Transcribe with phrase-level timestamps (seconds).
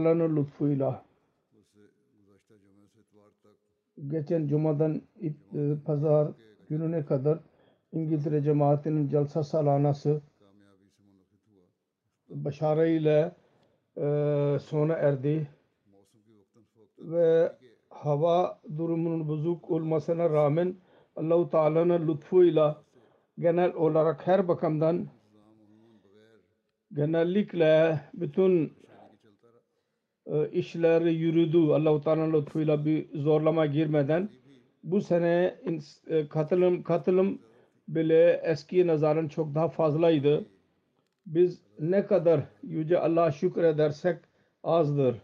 [0.00, 1.04] Teala'nın lütfuyla.
[4.08, 5.30] Geçen cumadan e,
[5.84, 6.28] pazar
[6.68, 7.38] gününe kadar
[7.92, 10.22] İngiltere cemaatinin celsa salanası
[12.28, 13.32] başarı ile
[13.96, 14.06] e,
[14.62, 15.48] sona erdi
[16.98, 17.52] ve
[17.90, 20.76] hava durumunun bozuk olmasına rağmen
[21.16, 22.82] Allahu Teala'nın lütfuyla
[23.38, 25.08] genel olarak her bakımdan
[26.92, 28.80] genellikle bütün
[30.26, 34.28] e, işler yürüdü Allah-u Teala'nın lütfuyla bir zorlama girmeden.
[34.82, 35.54] Bu sene
[36.06, 37.38] e, katılım katılım
[37.88, 40.44] bile eski nazaran çok daha fazlaydı.
[41.26, 44.16] Biz ne kadar yüce Allah'a şükredersek
[44.62, 45.16] azdır.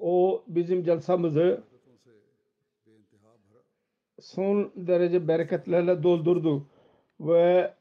[0.00, 1.62] O bizim celsamızı
[4.20, 6.66] son derece bereketlerle doldurdu
[7.20, 7.74] ve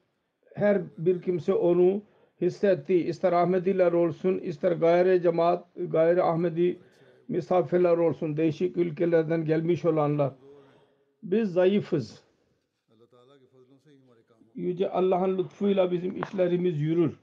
[0.53, 2.01] her bir kimse onu
[2.45, 2.93] hissetti.
[2.93, 6.79] İster Ahmediler olsun, ister gayri cemaat, gayri Ahmedi
[7.27, 10.33] misafirler olsun, değişik ülkelerden gelmiş olanlar.
[11.23, 12.23] Biz zayıfız.
[14.55, 17.19] Yüce Allah'ın lütfuyla bizim işlerimiz yürür.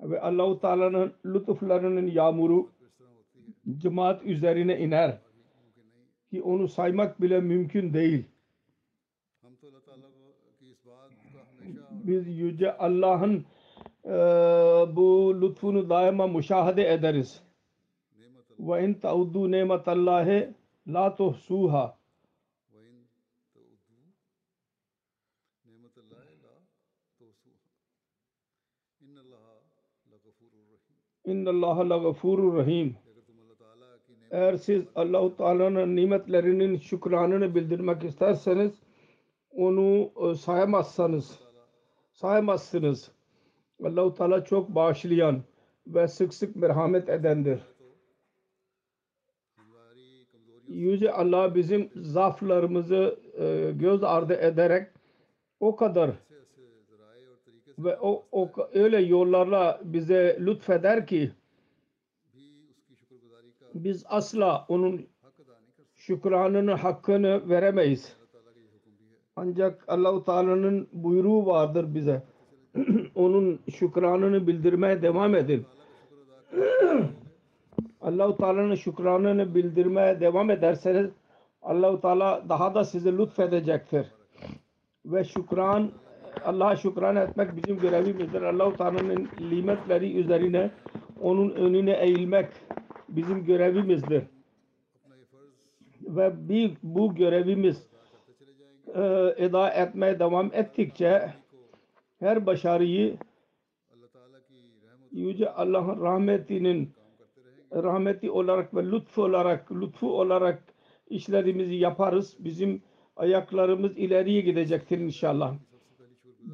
[0.00, 2.70] Ve Allah-u Teala'nın lütuflarının yağmuru
[3.78, 5.18] cemaat üzerine iner.
[6.30, 8.24] Ki onu saymak bile mümkün değil.
[12.06, 13.44] Biz Yüce Allah'ın
[14.04, 14.12] eee,
[14.96, 17.42] bu lütfunu daima müşahede ederiz.
[18.58, 20.54] Ve in tauddu nemetallahi
[20.88, 21.98] la tuhsuha.
[31.24, 32.96] İnnallâhe legafurur rahim.
[34.30, 38.72] Eğer siz Allah-u Teala'nın nimetlerinin şükranını bildirmek isterseniz
[39.50, 41.43] onu e, sayamazsanız
[42.14, 43.10] sayamazsınız.
[43.84, 45.42] Allah-u Teala çok bağışlayan
[45.86, 47.60] ve sık sık merhamet edendir.
[50.68, 54.88] Yüce Allah bizim zaaflarımızı e, göz ardı ederek
[55.60, 56.10] o kadar
[57.78, 61.32] ve o, o öyle yollarla bize lütfeder ki
[63.74, 65.06] biz asla onun
[65.94, 68.16] şükranının hakkını veremeyiz.
[69.36, 72.22] Ancak Allahu Teala'nın buyruğu vardır bize.
[73.14, 75.66] onun şükranını bildirmeye devam edin.
[78.00, 81.10] Allahu Teala'nın şükranını bildirmeye devam ederseniz
[81.62, 84.06] Allahu Teala daha da size lütfedecektir.
[85.06, 85.90] Ve şükran
[86.44, 88.42] Allah'a şükran etmek bizim görevimizdir.
[88.42, 90.70] Allahu Teala'nın nimetleri üzerine
[91.20, 92.48] onun önüne eğilmek
[93.08, 94.22] bizim görevimizdir.
[96.02, 97.93] Ve bir, bu görevimiz
[99.36, 101.34] eda etmeye devam ettikçe
[102.20, 103.16] her başarıyı
[105.12, 106.90] Yüce Allah'ın rahmetinin
[107.72, 110.62] rahmeti olarak ve lütfu olarak lütfu olarak
[111.08, 112.36] işlerimizi yaparız.
[112.38, 112.82] Bizim
[113.16, 115.54] ayaklarımız ileriye gidecektir inşallah.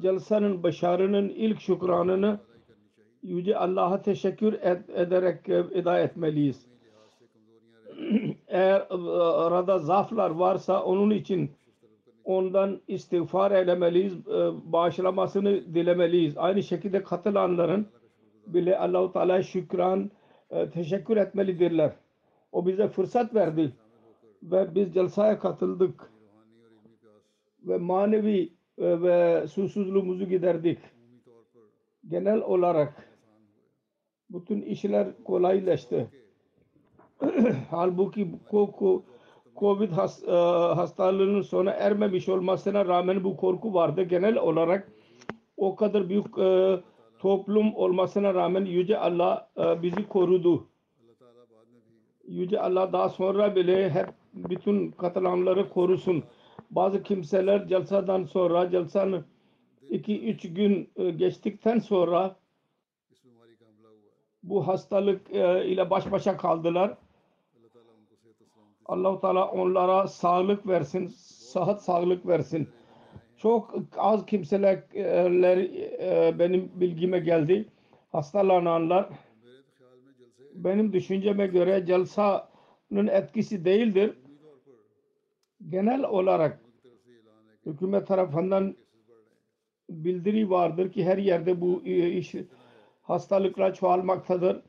[0.01, 2.39] Celsanın başarının ilk şükranını
[3.23, 6.65] Yüce Allah'a teşekkür et, ederek e, eda etmeliyiz.
[8.47, 11.51] Eğer e, arada zaaflar varsa onun için
[12.31, 16.37] ondan istiğfar eylemeliyiz, e, bağışlamasını dilemeliyiz.
[16.37, 17.87] Aynı şekilde katılanların
[18.47, 20.11] bile Allahu Teala şükran
[20.49, 21.91] e, teşekkür etmelidirler.
[22.51, 23.73] O bize fırsat verdi
[24.43, 26.11] ve biz celsaya katıldık
[27.63, 30.79] ve manevi e, ve susuzluğumuzu giderdik.
[32.07, 33.09] Genel olarak
[34.29, 36.07] bütün işler kolaylaştı.
[37.69, 39.01] Halbuki bu ko-
[39.57, 40.31] Covid has, e,
[40.75, 44.03] hastalığının sona ermemiş olmasına rağmen bu korku vardı.
[44.03, 44.91] Genel olarak
[45.57, 46.79] o kadar büyük e,
[47.19, 50.67] toplum olmasına rağmen Yüce Allah e, bizi korudu.
[52.27, 56.23] Yüce Allah daha sonra bile hep bütün katılanları korusun.
[56.71, 59.25] Bazı kimseler celsadan sonra, celsanın
[59.89, 62.35] 2-3 gün e, geçtikten sonra
[64.43, 66.97] bu hastalık e, ile baş başa kaldılar.
[68.91, 72.69] Allahu Teala onlara sağlık versin, sıhhat sağlık versin.
[73.37, 77.65] Çok az kimseler e, benim bilgime geldi.
[78.11, 79.09] Hastalananlar
[80.53, 84.17] benim düşünceme göre celsanın etkisi değildir.
[85.69, 86.59] Genel olarak
[87.65, 88.75] hükümet tarafından
[89.89, 92.35] bildiri vardır ki her yerde bu e, iş
[93.01, 94.61] hastalıkla çoğalmaktadır.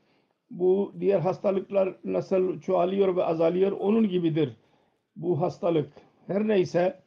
[0.59, 4.55] Bu diğer hastalıklar nasıl çoğalıyor ve azalıyor onun gibidir
[5.15, 5.89] bu hastalık.
[6.27, 6.99] Her neyse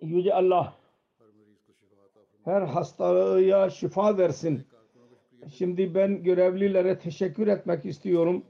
[0.00, 0.76] Yüce Allah
[2.44, 4.62] her hastaya şifa versin.
[5.52, 8.44] Şimdi ben görevlilere teşekkür etmek istiyorum.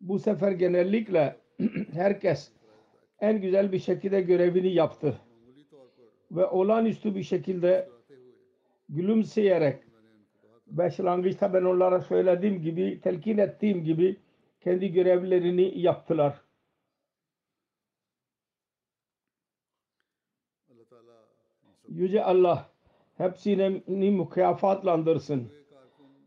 [0.00, 1.36] Bu sefer genellikle
[1.92, 2.52] herkes
[3.20, 5.20] en güzel bir şekilde görevini yaptı.
[6.30, 7.88] Ve olağanüstü bir şekilde
[8.88, 9.89] gülümseyerek
[10.70, 14.16] başlangıçta ben onlara söylediğim gibi, telkin ettiğim gibi
[14.60, 16.40] kendi görevlerini yaptılar.
[21.88, 22.70] Yüce Allah
[23.16, 25.52] hepsini mükafatlandırsın.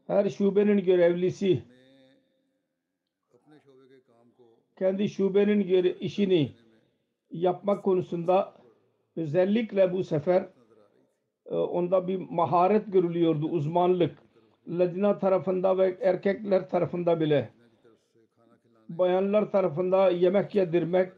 [0.08, 1.64] Her şubenin görevlisi
[4.76, 6.52] kendi şubenin işini
[7.32, 8.54] yapmak konusunda
[9.16, 10.50] özellikle bu sefer
[11.46, 14.23] e, onda bir maharet görülüyordu, uzmanlık.
[14.68, 17.50] Ladina tarafında ve erkekler tarafında bile
[18.90, 21.12] bayanlar tarafında yemek yedirmek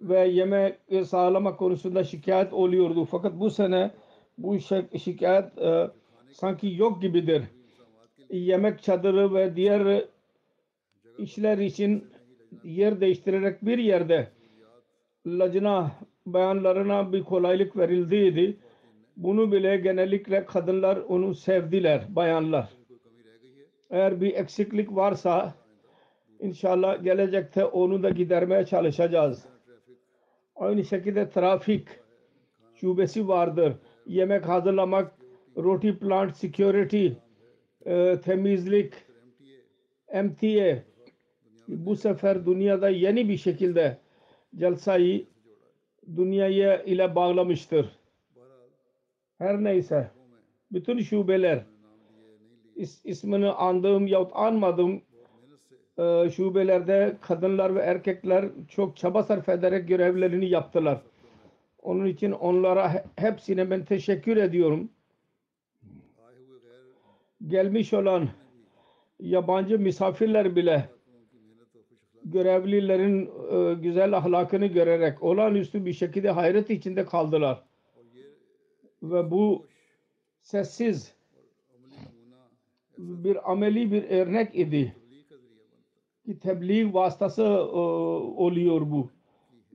[0.00, 3.04] ve yemek e, sağlamak konusunda şikayet oluyordu.
[3.04, 3.90] Fakat bu sene
[4.38, 4.58] bu
[4.98, 5.90] şikayet e,
[6.32, 7.42] sanki yok gibidir.
[8.30, 10.04] Yemek çadırı ve diğer
[11.18, 12.04] işler için
[12.64, 14.28] yer değiştirerek bir yerde
[15.26, 15.92] lacına
[16.26, 18.56] bayanlarına bir kolaylık verildiydi.
[19.16, 22.77] Bunu bile genellikle kadınlar onu sevdiler, bayanlar.
[23.90, 25.54] Eğer bir eksiklik varsa
[26.40, 29.44] inşallah gelecekte onu da gidermeye çalışacağız.
[30.56, 31.88] Aynı şekilde trafik
[32.74, 33.72] şubesi vardır.
[34.06, 35.12] Yemek hazırlamak,
[35.56, 37.08] roti plant security,
[37.86, 38.94] e, temizlik,
[40.14, 40.82] MTA.
[41.68, 43.98] Bu sefer dünyada yeni bir şekilde
[44.56, 45.26] celsayı
[46.16, 47.98] dünyaya ile bağlamıştır.
[49.38, 50.10] Her neyse.
[50.72, 51.64] Bütün şubeler
[52.78, 55.02] is, ismini andığım yahut anmadığım
[55.98, 61.02] e, şubelerde kadınlar ve erkekler çok çaba sarf ederek görevlerini yaptılar.
[61.82, 64.90] Onun için onlara hepsine ben teşekkür ediyorum.
[67.46, 68.28] Gelmiş olan
[69.20, 70.88] yabancı misafirler bile
[72.24, 77.64] görevlilerin e, güzel ahlakını görerek olağanüstü bir şekilde hayret içinde kaldılar.
[79.02, 79.66] Ve bu
[80.42, 81.17] sessiz
[82.98, 84.94] bir ameli bir örnek idi
[86.28, 87.78] ki tebliğ vasıtası e,
[88.36, 89.10] oluyor bu.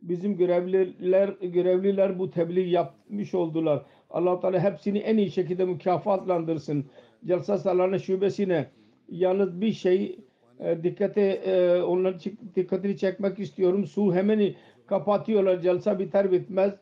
[0.01, 3.86] Bizim görevliler görevliler bu tebliğ yapmış oldular.
[4.10, 6.86] Allah Teala hepsini en iyi şekilde mükafatlandırsın.
[7.25, 8.68] Celsa Salanı şubesine
[9.10, 10.20] yalnız bir şey
[10.60, 12.20] e, dikkate e, onların
[12.56, 13.86] dikkatini çekmek istiyorum.
[13.86, 14.53] Su hemen
[14.86, 15.62] kapatıyorlar.
[15.62, 16.74] Celsa biter bitmez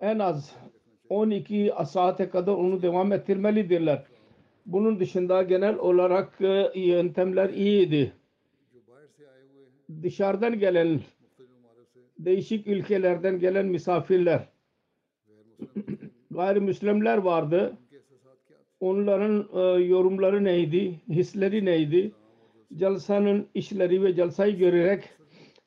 [0.00, 0.56] en az
[1.08, 4.04] 12 saate kadar onu devam ettirmelidirler.
[4.66, 8.12] Bunun dışında genel olarak e, yöntemler iyiydi.
[10.02, 11.00] Dışarıdan gelen
[12.18, 14.48] değişik ülkelerden gelen misafirler
[16.30, 17.76] gayrimüslimler vardı.
[18.80, 21.00] Onların e, yorumları neydi?
[21.08, 22.12] Hisleri neydi?
[22.76, 25.04] Calsanın işleri ve calsayı görerek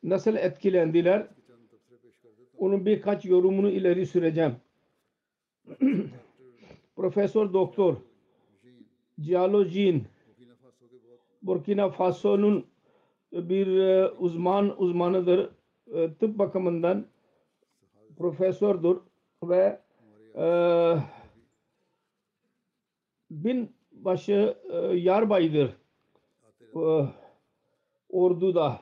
[0.04, 1.28] nasıl etkilendiler?
[2.58, 4.56] Onun birkaç yorumunu ileri süreceğim.
[6.96, 7.96] Profesör Doktor
[9.24, 10.04] Jeolojin
[11.42, 12.66] Burkina Faso'nun
[13.32, 15.50] bir e, uzman uzmanıdır.
[15.94, 17.06] E, tıp bakımından
[18.18, 18.98] profesördür
[19.44, 19.80] ve
[20.38, 20.46] e,
[23.32, 24.58] bin başı
[24.94, 25.70] yarbaydır
[28.10, 28.80] orduda.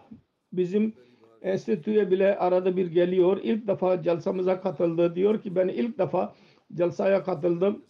[0.53, 0.93] Bizim
[1.41, 3.39] enstitüye bile arada bir geliyor.
[3.43, 5.15] İlk defa celsamıza katıldı.
[5.15, 6.35] Diyor ki ben ilk defa
[6.73, 7.83] celsaya katıldım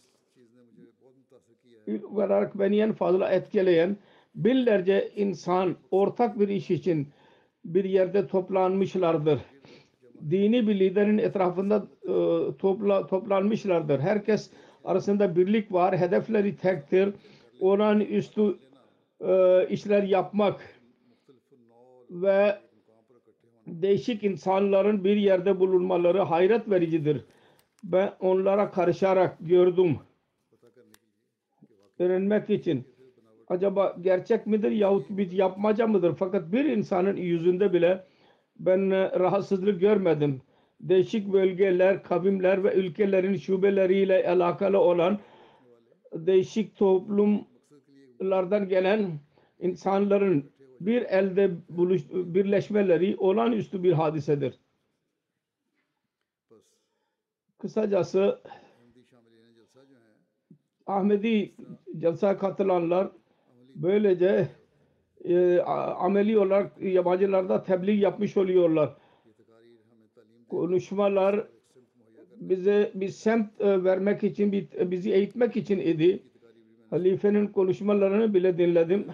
[2.00, 3.98] olarak beni en fazla etkileyen
[4.36, 7.08] binlerce insan ortak bir iş için
[7.66, 9.40] bir yerde toplanmışlardır.
[10.30, 12.14] Dini bir liderin etrafında e,
[12.58, 14.00] topla, toplanmışlardır.
[14.00, 14.52] Herkes
[14.84, 15.98] arasında birlik var.
[15.98, 17.14] Hedefleri tektir.
[17.60, 18.58] Oran üstü
[19.20, 20.80] e, işler yapmak
[22.10, 22.58] ve
[23.68, 27.26] değişik insanların bir yerde bulunmaları hayret vericidir.
[27.84, 30.00] Ben onlara karışarak gördüm
[32.02, 32.84] öğrenmek için.
[33.48, 36.16] Acaba gerçek midir yahut bir yapmaca mıdır?
[36.20, 38.04] Fakat bir insanın yüzünde bile
[38.60, 40.42] ben e, rahatsızlık görmedim.
[40.82, 45.20] Değişik bölgeler, kavimler ve ülkelerin şubeleriyle alakalı olan
[46.14, 49.20] değişik toplumlardan gelen
[49.60, 54.60] insanların bir elde buluş, birleşmeleri olağanüstü bir hadisedir.
[57.58, 58.42] Kısacası
[60.92, 61.52] Ahmedi
[61.98, 63.12] celsa katılanlar
[63.76, 64.48] böylece
[65.24, 65.60] e,
[66.00, 68.96] ameli olarak yabancılarda tebliğ yapmış oluyorlar.
[70.50, 71.48] Konuşmalar
[72.36, 76.24] bize bir semt e, vermek için, e, bizi eğitmek için idi.
[76.90, 79.08] Halifenin konuşmalarını bile dinledim.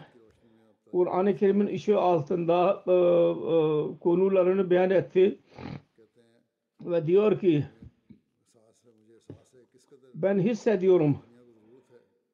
[0.91, 5.39] Kur'an-ı Kerim'in işi altında e, e, konularını beyan etti.
[6.81, 7.65] Ve diyor ki
[10.13, 11.17] ben hissediyorum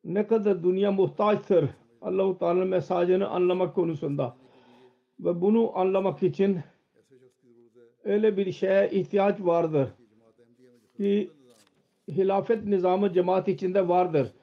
[0.03, 1.69] ne kadar dünya muhtaçtır
[2.01, 4.35] Allah-u Teala mesajını anlamak konusunda
[5.19, 6.59] ve bunu anlamak için
[8.03, 9.89] öyle bir şeye ihtiyaç vardır
[10.97, 11.31] ki
[12.07, 14.33] hilafet nizamı cemaat içinde vardır.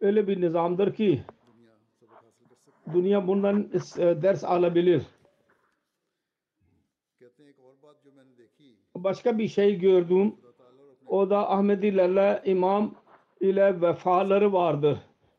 [0.00, 1.22] Öyle bir nizamdır ki
[2.92, 5.02] dünya bundan e, ders alabilir.
[8.94, 10.34] Başka bir şey gördüm.
[11.06, 12.94] O da Ahmedilerle imam
[13.40, 14.98] ile vefaları vardır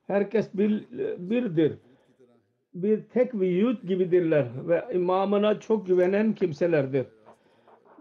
[0.09, 0.85] herkes bir,
[1.17, 1.77] birdir.
[2.73, 7.05] Bir tek vücut gibidirler ve imamına çok güvenen kimselerdir.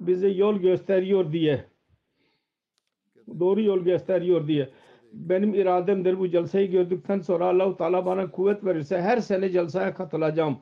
[0.00, 1.64] Bize yol gösteriyor diye.
[3.40, 4.68] Doğru yol gösteriyor diye.
[5.12, 10.58] Benim irademdir bu celseyi gördükten sonra Allah-u Teala bana kuvvet verirse her sene celseye katılacağım.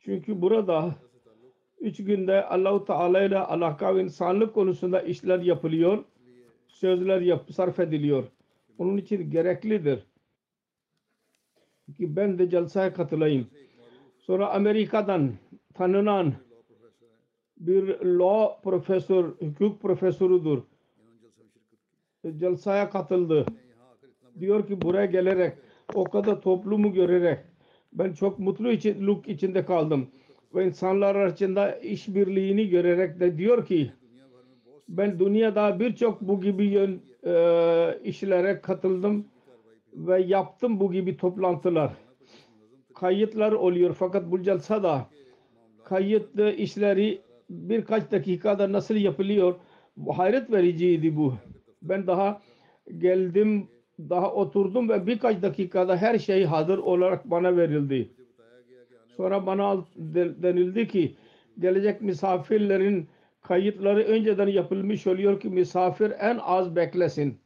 [0.00, 0.94] Çünkü burada
[1.80, 6.04] üç günde Allah-u Teala ile alaka ve insanlık konusunda işler yapılıyor
[6.72, 8.24] sözler yapı sarf ediliyor.
[8.78, 10.06] Onun için gereklidir
[11.96, 13.46] ki ben de celsaya katılayım.
[14.18, 15.32] Sonra Amerika'dan
[15.74, 16.34] tanınan
[17.56, 20.62] bir law profesör, hukuk profesörüdür.
[22.36, 23.46] Celsaya katıldı.
[24.40, 25.54] Diyor ki buraya gelerek
[25.94, 27.38] o kadar toplumu görerek
[27.92, 30.08] ben çok mutlu için, luk içinde kaldım.
[30.54, 33.92] Ve insanlar arasında işbirliğini görerek de diyor ki
[34.92, 39.26] ben dünyada birçok bu gibi yön, e, işlere katıldım
[39.94, 41.92] ve yaptım bu gibi toplantılar.
[42.94, 45.06] Kayıtlar oluyor fakat bulcalsa da
[45.84, 47.20] kayıt işleri
[47.50, 49.54] birkaç dakikada nasıl yapılıyor
[50.16, 51.34] hayret vericiydi bu.
[51.82, 52.40] Ben daha
[52.98, 53.68] geldim
[53.98, 58.10] daha oturdum ve birkaç dakikada her şey hazır olarak bana verildi.
[59.16, 59.84] Sonra bana
[60.42, 61.14] denildi ki
[61.58, 63.08] gelecek misafirlerin
[63.42, 67.38] kayıtları önceden yapılmış oluyor ki misafir en az beklesin.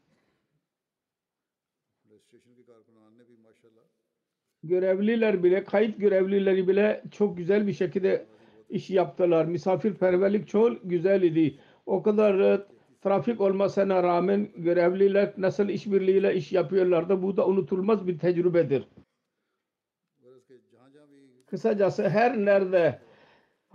[4.63, 8.27] Görevliler bile, kayıt görevlileri bile çok güzel bir şekilde
[8.71, 9.45] iş yaptılar.
[9.45, 11.59] Misafirperverlik çok güzel idi.
[11.87, 12.67] O kadar e,
[13.03, 17.23] trafik olmasına rağmen görevliler nasıl işbirliğiyle iş yapıyorlardı.
[17.23, 18.89] Bu da unutulmaz bir tecrübedir.
[21.47, 23.01] Kısacası her nerede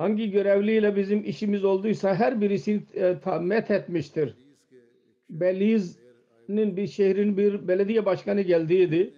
[0.02, 4.36] hangi görevliyle bizim işimiz olduysa her birisi e, met etmiştir.
[5.30, 9.14] Beliz'nin bir şehrin bir belediye başkanı geldiydi.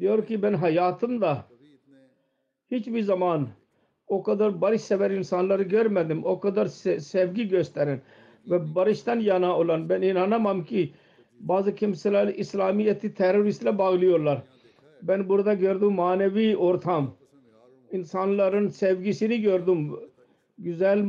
[0.00, 1.44] Diyor ki ben hayatımda
[2.70, 3.48] hiçbir zaman
[4.06, 6.24] o kadar barışsever insanları görmedim.
[6.24, 8.00] O kadar sevgi gösteren
[8.50, 10.92] ve barıştan yana olan ben inanamam ki
[11.40, 14.42] bazı kimseler İslamiyet'i teröristle bağlıyorlar.
[15.02, 17.14] Ben burada gördüğüm manevi ortam
[17.98, 19.96] insanların sevgisini gördüm.
[20.58, 21.04] Güzel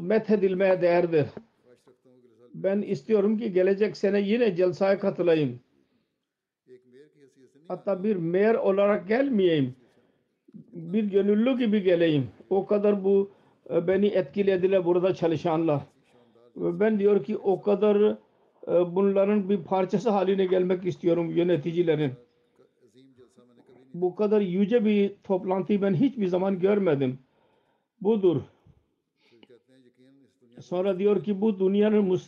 [0.00, 1.26] methedilmeye değerdir.
[2.54, 5.60] Ben istiyorum ki gelecek sene yine celsaya katılayım.
[7.68, 9.74] Hatta bir meyer olarak gelmeyeyim.
[10.72, 12.28] Bir gönüllü gibi geleyim.
[12.50, 13.30] O kadar bu
[13.70, 15.80] e, beni etkilediler burada çalışanlar.
[16.56, 17.96] Ve ben diyor ki o kadar
[18.68, 22.12] e, bunların bir parçası haline gelmek istiyorum yöneticilerin
[24.02, 27.18] bu kadar yüce bir toplantıyı ben hiçbir zaman görmedim.
[28.00, 28.42] Budur.
[30.60, 32.20] Sonra diyor ki bu dünyanın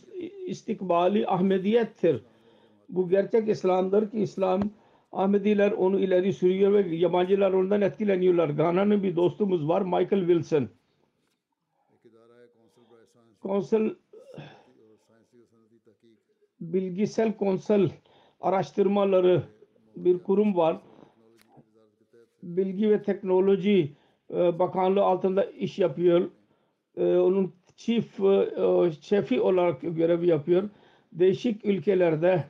[0.47, 2.21] istikbali Ahmediyettir.
[2.89, 4.61] Bu gerçek İslam'dır ki İslam
[5.11, 8.49] Ahmediler onu ileri sürüyor ve yabancılar ondan etkileniyorlar.
[8.49, 10.69] Ghana'nın bir dostumuz var Michael Wilson.
[13.39, 13.89] Konsol
[16.61, 17.89] bilgisel konsol
[18.41, 19.43] araştırmaları
[19.95, 20.81] bir kurum var.
[22.43, 23.95] Bilgi ve Teknoloji
[24.33, 26.29] e, Bakanlığı altında iş yapıyor.
[26.97, 30.69] E, onun chief e, şefi olarak görev yapıyor.
[31.11, 32.43] Değişik ülkelerde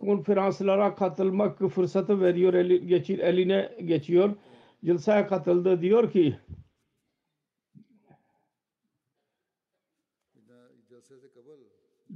[0.00, 4.34] konferanslara katılmak fırsatı veriyor, eli, geçir, eline geçiyor.
[4.84, 6.36] Cılsaya katıldı diyor ki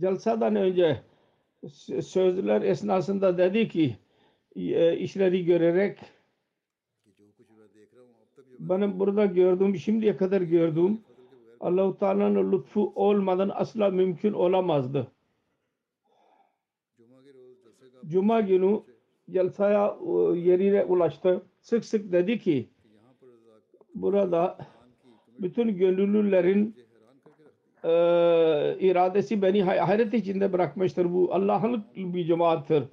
[0.00, 1.02] Celsa'dan önce
[2.02, 3.96] sözler esnasında dedi ki
[4.98, 5.98] işleri görerek
[8.68, 11.00] benim burada gördüğüm, şimdiye kadar gördüğüm
[11.60, 15.12] Allahu Teala'nın lütfu olmadan asla mümkün olamazdı.
[18.06, 18.80] Cuma günü
[19.30, 21.42] celsaya e, yerine ulaştı.
[21.60, 22.68] Sık sık dedi ki
[23.94, 24.58] burada
[25.38, 26.76] bütün gönüllülerin
[27.84, 27.90] e,
[28.80, 31.12] iradesi beni hayret içinde bırakmıştır.
[31.12, 32.84] Bu Allah'ın bir cemaattir.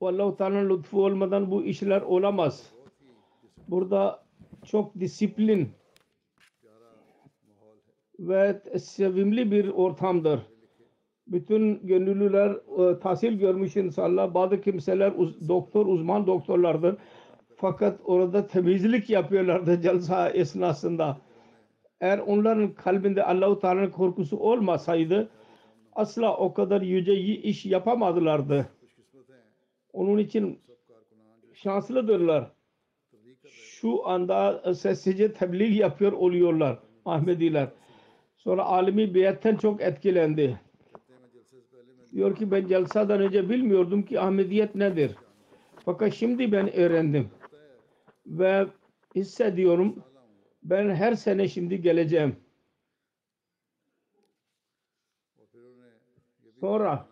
[0.00, 2.72] Allah-u Teala'nın lütfu olmadan bu işler olamaz
[3.68, 4.24] burada
[4.64, 5.68] çok disiplin
[8.18, 10.40] ve sevimli bir ortamdır.
[11.26, 16.96] Bütün gönüllüler e, tahsil görmüş insanlar, bazı kimseler uz, doktor, uzman doktorlardır.
[17.56, 21.18] Fakat orada temizlik yapıyorlardı celsa esnasında.
[22.00, 25.30] Eğer onların kalbinde Allahu Teala'nın korkusu olmasaydı
[25.92, 28.66] asla o kadar yüce iş yapamadılar.
[29.92, 30.60] Onun için
[31.54, 32.50] şanslıdırlar
[33.82, 37.68] şu anda e, sessizce tebliğ yapıyor oluyorlar Ahmediler.
[38.36, 40.60] Sonra alimi biyetten çok etkilendi.
[42.12, 45.16] Diyor ki ben celsadan önce bilmiyordum ki Ahmediyet nedir.
[45.84, 47.30] Fakat şimdi ben öğrendim.
[48.26, 48.66] Ve
[49.14, 50.04] hissediyorum
[50.62, 52.36] ben her sene şimdi geleceğim.
[56.60, 57.06] Sonra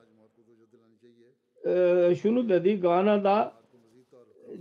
[1.67, 3.61] e, şunu dedi Gana'da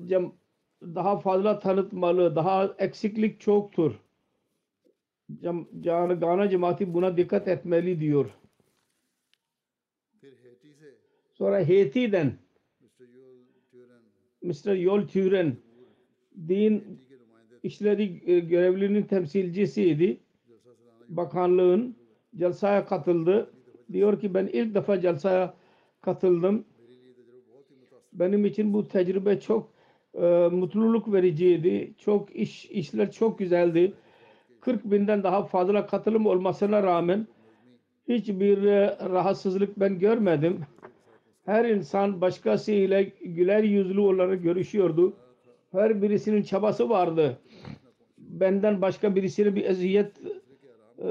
[0.06, 0.39] cem,
[0.82, 4.00] daha fazla tanıtmalı, daha eksiklik çoktur.
[5.42, 5.68] Can,
[6.20, 8.30] Gana cemaati buna dikkat etmeli diyor.
[11.34, 12.34] Sonra Haiti'den
[14.42, 14.76] Mr.
[14.76, 15.58] Yol Turen
[16.48, 17.00] din
[17.64, 20.18] işleri e, görevlinin temsilcisiydi.
[21.08, 21.96] Bakanlığın
[22.36, 23.52] celsaya katıldı.
[23.92, 25.54] Diyor ki ben ilk defa celsaya
[26.02, 26.66] katıldım.
[28.14, 29.79] Benim için bu tecrübe çok
[30.14, 31.94] e, mutluluk vericiydi.
[31.98, 33.94] Çok iş işler çok güzeldi.
[34.62, 37.28] 40 binden daha fazla katılım olmasına rağmen
[38.08, 40.60] hiçbir e, rahatsızlık ben görmedim.
[41.46, 45.14] Her insan başkasıyla güler yüzlü olarak görüşüyordu.
[45.72, 47.40] Her birisinin çabası vardı.
[48.18, 50.12] Benden başka birisine bir eziyet
[50.98, 51.04] e,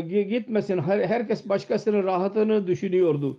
[0.00, 0.78] gi- gitmesin.
[0.78, 3.38] Her, herkes başkasının rahatını düşünüyordu.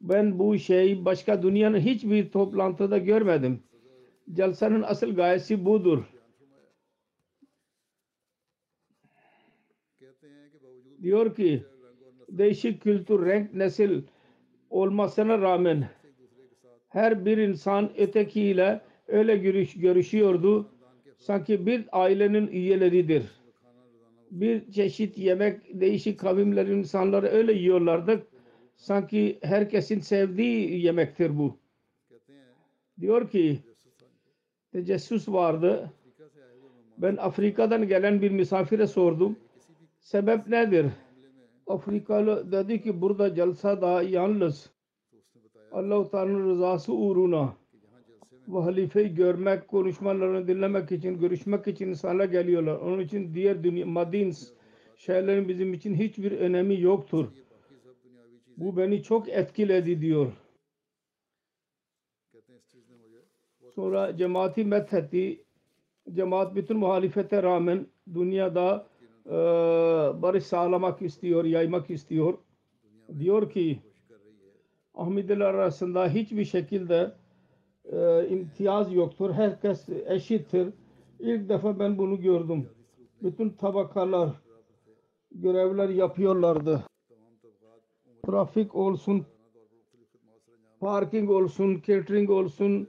[0.00, 3.60] Ben bu şeyi başka dünyanın hiçbir toplantıda görmedim.
[4.32, 6.04] Celsanın asıl gayesi budur.
[11.02, 11.64] Diyor ki
[12.28, 14.02] değişik kültür, renk, nesil
[14.70, 15.88] olmasına rağmen
[16.88, 20.68] her bir insan ötekiyle öyle görüş, görüşüyordu
[21.18, 23.22] sanki bir ailenin üyeleridir.
[24.30, 28.26] Bir çeşit yemek değişik kavimlerin insanları öyle yiyorlardı
[28.76, 31.58] sanki herkesin sevdiği yemektir bu.
[33.00, 33.58] Diyor ki
[34.74, 35.90] tecessüs vardı.
[36.98, 39.36] Ben Afrika'dan gelen bir misafire sordum.
[40.00, 40.86] Sebep nedir?
[41.66, 44.70] Afrikalı dedi ki burada jalsa da yalnız
[45.72, 47.56] Allah-u Teala'nın rızası uğruna
[48.48, 52.76] ve halifeyi görmek, konuşmalarını dinlemek için, görüşmek için insanlar geliyorlar.
[52.76, 54.34] Onun için diğer dünya, madin
[54.96, 57.26] şeylerin bizim için hiçbir önemi yoktur.
[58.56, 60.32] Bu beni çok etkiledi diyor.
[63.74, 65.44] sonra cemaati methetti.
[66.12, 68.86] Cemaat bütün muhalifete rağmen dünyada
[69.26, 69.32] e,
[70.22, 72.38] barış sağlamak istiyor, yaymak istiyor.
[73.18, 73.80] Diyor ki
[74.94, 77.12] Ahmediler arasında hiçbir şekilde
[77.92, 79.32] e, imtiyaz yoktur.
[79.32, 80.68] Herkes eşittir.
[81.20, 82.68] İlk defa ben bunu gördüm.
[83.22, 84.30] Bütün tabakalar
[85.32, 86.84] görevler yapıyorlardı.
[88.26, 89.26] Trafik olsun,
[90.80, 92.88] parking olsun, catering olsun,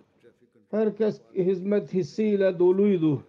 [0.76, 3.24] herkes hizmet hissiyle doluydu.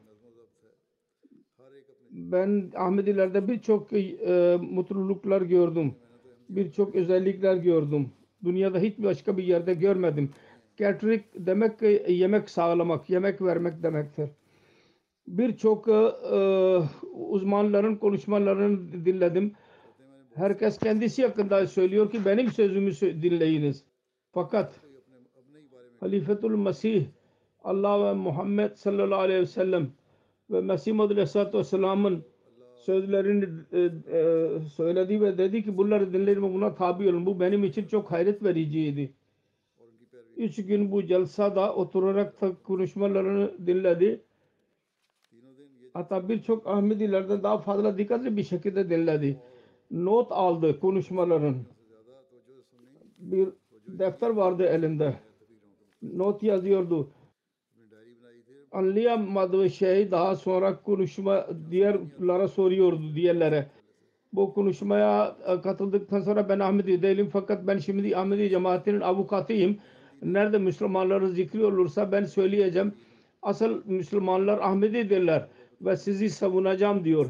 [2.10, 5.94] Ben Ahmedilerde birçok e, mutluluklar gördüm.
[6.48, 8.10] Birçok özellikler gördüm.
[8.44, 10.30] Dünyada hiç başka bir yerde görmedim.
[10.76, 14.28] Catering demek ki yemek sağlamak, yemek vermek demektir.
[15.26, 15.98] Birçok e,
[17.12, 19.52] uzmanların konuşmalarını dinledim.
[20.34, 23.84] Herkes kendisi hakkında söylüyor ki benim sözümü sö- dinleyiniz.
[24.32, 24.80] Fakat
[26.00, 27.06] Halifetul Mesih
[27.66, 29.88] Allah ve Muhammed sallallahu aleyhi ve sellem
[30.50, 32.24] ve Mesih Muhammed Aleyhisselatü Vesselam'ın
[32.76, 33.80] sözlerini e,
[34.18, 37.26] e, söyledi ve dedi ki bunları dinleyin ve buna tabi olun.
[37.26, 39.12] Bu benim için çok hayret vericiydi.
[40.36, 44.20] Üç gün bu celsada oturarak da konuşmalarını dinledi.
[45.94, 49.40] Hatta birçok Ahmedilerden daha fazla dikkatli bir şekilde dinledi.
[49.90, 51.56] Not aldı konuşmaların.
[53.18, 53.48] Bir
[53.86, 55.14] defter vardı elinde.
[56.02, 57.10] Not yazıyordu.
[58.72, 63.66] Anlayamadığı şey daha sonra konuşma diğerlere soruyordu diğerlere.
[64.32, 69.78] Bu konuşmaya e, katıldıktan sonra ben Ahmedi değilim fakat ben şimdi Ahmedi cemaatinin avukatıyım.
[70.22, 72.94] Nerede Müslümanları zikri olursa ben söyleyeceğim.
[73.42, 75.48] Asıl Müslümanlar Ahmedidirler
[75.80, 77.26] ve sizi savunacağım diyor.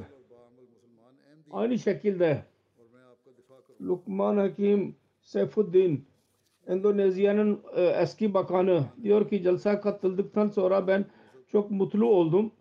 [1.51, 2.45] Aynı şekilde
[3.81, 6.05] Lukman Hakim Seyfuddin
[6.67, 11.05] Endonezya'nın e, eski bakanı diyor ki jalsa katıldıktan sonra ben
[11.57, 12.53] çok mutlu oldum.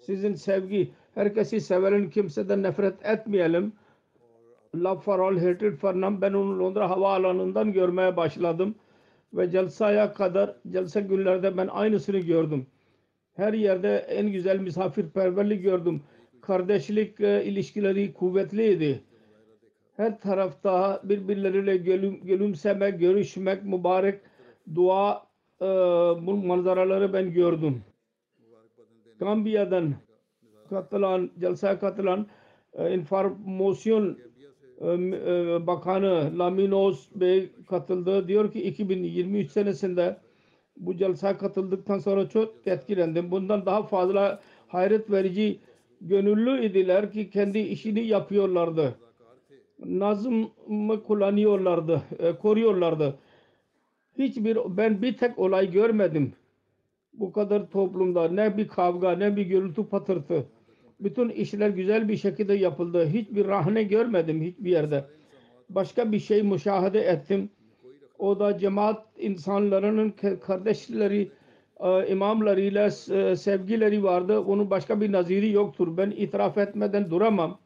[0.00, 3.72] Sizin sevgi, herkesi sevelim, kimseden nefret etmeyelim.
[4.74, 6.20] Love for all, hatred for none.
[6.20, 8.74] Ben onu Londra havaalanından görmeye başladım.
[9.32, 12.66] Ve celsaya kadar, celsa günlerde ben aynısını gördüm.
[13.34, 16.02] Her yerde en güzel misafirperverlik gördüm.
[16.40, 19.02] Kardeşlik e, ilişkileri kuvvetliydi.
[19.96, 24.20] Her tarafta birbirleriyle gülüm, gülümsemek, görüşmek, mübarek
[24.74, 25.27] dua
[25.60, 25.66] e,
[26.26, 27.82] bu manzaraları ben gördüm.
[29.18, 29.94] Gambiya'dan
[30.70, 32.26] katılan, celsaya katılan
[32.72, 34.18] e, informasyon
[34.80, 38.28] e, e, Bakanı Laminos Bey katıldı.
[38.28, 40.16] Diyor ki 2023 senesinde
[40.76, 43.30] bu celsa katıldıktan sonra çok etkilendim.
[43.30, 45.58] Bundan daha fazla hayret verici
[46.00, 48.94] gönüllü idiler ki kendi işini yapıyorlardı.
[49.84, 53.18] Nazımı kullanıyorlardı, e, koruyorlardı.
[54.18, 56.32] Hiçbir ben bir tek olay görmedim.
[57.12, 60.46] Bu kadar toplumda ne bir kavga ne bir gürültü patırtı.
[61.00, 63.06] Bütün işler güzel bir şekilde yapıldı.
[63.06, 65.04] Hiçbir rahne görmedim hiçbir yerde.
[65.70, 67.50] Başka bir şey müşahede ettim.
[68.18, 70.14] O da cemaat insanlarının
[70.46, 71.30] kardeşleri,
[71.80, 74.40] e, imamlarıyla e, sevgileri vardı.
[74.40, 75.96] Onun başka bir naziri yoktur.
[75.96, 77.58] Ben itiraf etmeden duramam.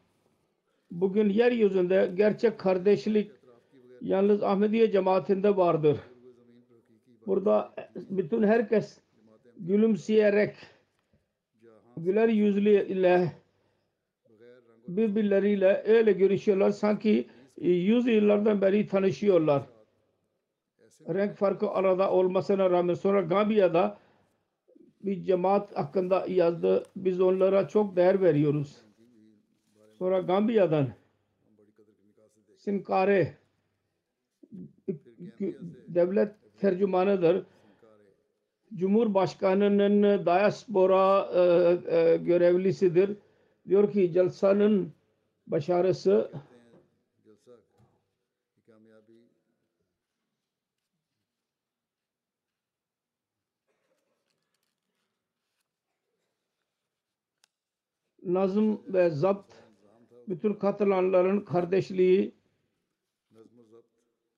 [0.91, 3.31] Bugün yeryüzünde gerçek kardeşlik
[4.01, 5.97] yalnız Ahmediye cemaatinde vardır.
[7.27, 8.99] Burada bütün herkes
[9.57, 10.55] gülümseyerek
[11.97, 13.31] güler yüzlüyle
[14.87, 17.27] birbirleriyle öyle görüşüyorlar sanki
[17.61, 19.63] yüz yıllardan beri tanışıyorlar.
[21.07, 23.97] Renk farkı arada olmasına rağmen sonra Gambiya'da
[25.01, 26.83] bir cemaat hakkında yazdı.
[26.95, 28.81] Biz onlara çok değer veriyoruz.
[29.97, 30.87] Sonra Gambiya'dan
[32.57, 33.37] Sinkare
[35.87, 37.45] devlet tercümanıdır.
[38.75, 41.41] Cumhurbaşkanı'nın diaspora e,
[41.97, 43.17] e, görevlisidir.
[43.67, 44.93] Diyor ki Jalsa'nın
[45.47, 46.31] başarısı
[58.23, 59.53] nazım ve zapt
[60.27, 62.35] bütün katılanların kardeşliği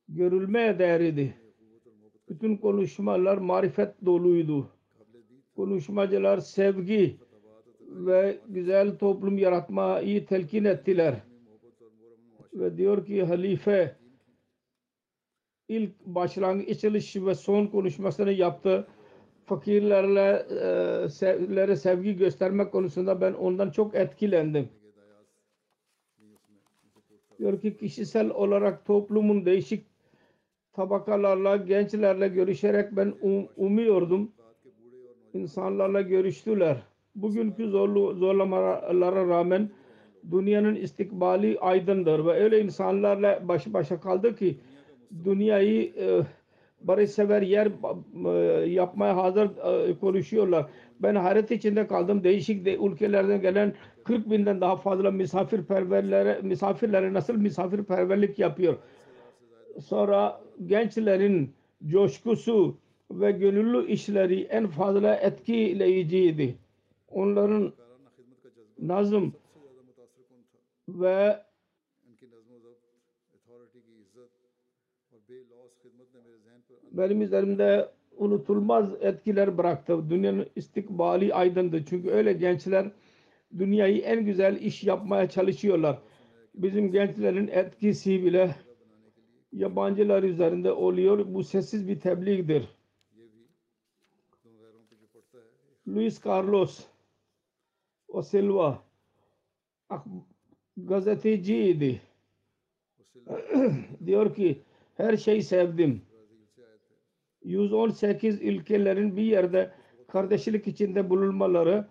[0.07, 1.44] görülmeye değeriydi.
[2.29, 4.69] Bütün konuşmalar marifet doluydu.
[5.55, 7.17] Konuşmacılar sevgi
[7.89, 11.15] ve güzel toplum yaratmayı telkin ettiler.
[12.53, 13.95] Ve diyor ki halife
[15.67, 18.87] ilk başlangıç açılış ve son konuşmasını yaptı.
[19.45, 20.45] Fakirlerle
[21.05, 24.69] e, sevlere sevgi göstermek konusunda ben ondan çok etkilendim.
[27.39, 29.94] Diyor ki kişisel olarak toplumun değişik
[30.75, 34.31] tabakalarla, gençlerle görüşerek ben um, umuyordum.
[35.33, 36.77] İnsanlarla görüştüler.
[37.15, 39.69] Bugünkü zorlu, zorlamalara rağmen
[40.31, 44.59] dünyanın istikbali aydındır ve öyle insanlarla baş başa kaldı ki
[45.23, 46.21] dünyayı e,
[46.81, 47.67] barışsever yer
[48.25, 49.49] e, yapmaya hazır
[49.89, 50.65] e, konuşuyorlar.
[50.99, 52.23] Ben hayret içinde kaldım.
[52.23, 58.75] Değişik de, ülkelerden gelen 40 binden daha fazla misafirperverlere, misafirlere nasıl misafirperverlik yapıyor
[59.81, 61.53] sonra gençlerin
[61.87, 62.77] coşkusu
[63.11, 66.55] ve gönüllü işleri en fazla etkileyiciydi.
[67.11, 67.73] Onların
[68.79, 69.33] nazım
[70.89, 71.45] ve
[76.91, 80.09] benim üzerimde unutulmaz etkiler bıraktı.
[80.09, 81.85] Dünyanın istikbali aydındı.
[81.89, 82.91] Çünkü öyle gençler
[83.57, 85.99] dünyayı en güzel iş yapmaya çalışıyorlar.
[86.55, 88.55] Bizim gençlerin etkisi bile
[89.55, 91.33] yabancılar üzerinde oluyor.
[91.33, 92.67] Bu sessiz bir tebliğdir.
[95.87, 96.85] Luis Carlos
[98.07, 98.83] O Silva
[100.77, 102.01] gazeteciydi.
[104.05, 104.61] Diyor ki
[104.97, 106.01] her şeyi sevdim.
[107.43, 109.71] 118 ülkelerin bir yerde
[110.07, 111.87] kardeşlik içinde bulunmaları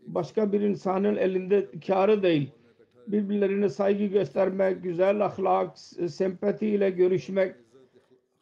[0.00, 2.50] başka bir insanın elinde karı değil
[3.06, 7.56] birbirlerine saygı göstermek, güzel ahlak, sempatiyle görüşmek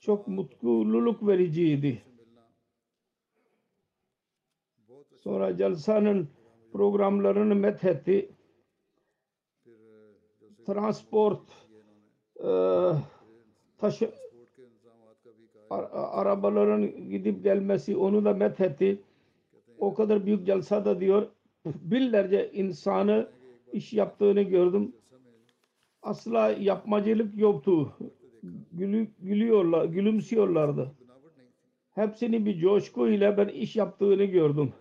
[0.00, 2.03] çok mutluluk vericiydi.
[5.20, 6.29] Sonra Jalsa'nın
[6.72, 8.31] programlarını methetti.
[10.66, 11.40] Transport
[12.40, 12.50] e,
[13.79, 14.11] taşı
[15.92, 19.03] arabaların gidip gelmesi onu da methetti.
[19.79, 21.27] O kadar büyük jalsa da diyor
[21.66, 23.29] binlerce insanı
[23.75, 24.93] iş yaptığını gördüm.
[26.03, 27.97] Asla yapmacılık yoktu.
[28.73, 30.95] Gülü, gülüyorlar, gülümsüyorlardı.
[31.91, 34.73] Hepsini bir coşku ile ben iş yaptığını gördüm.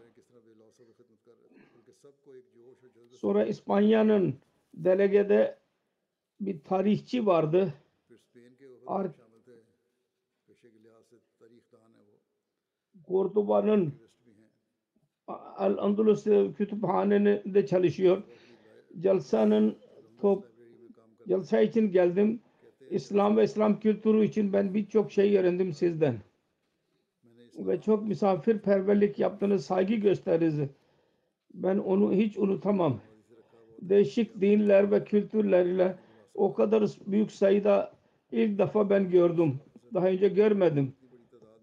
[3.11, 4.35] Sonra İspanya'nın
[4.73, 5.57] delegede
[6.41, 7.73] bir tarihçi vardı.
[8.87, 9.07] Ar
[13.07, 13.93] Kordoba'nın
[15.27, 16.23] Al-Andalus
[16.57, 18.23] kütüphanede çalışıyor.
[19.01, 19.75] Jalsa'nın
[20.21, 20.45] top
[21.27, 22.39] Jalsa için geldim.
[22.89, 26.15] İslam ve İslam kültürü için ben birçok şey öğrendim sizden.
[27.57, 30.59] Ve çok misafirperverlik yaptığınız saygı gösteririz.
[31.53, 32.99] Ben onu hiç unutamam.
[33.81, 35.95] Değişik dinler ve kültürlerle
[36.33, 37.91] o kadar büyük sayıda
[38.31, 39.59] ilk defa ben gördüm.
[39.93, 40.93] Daha önce görmedim.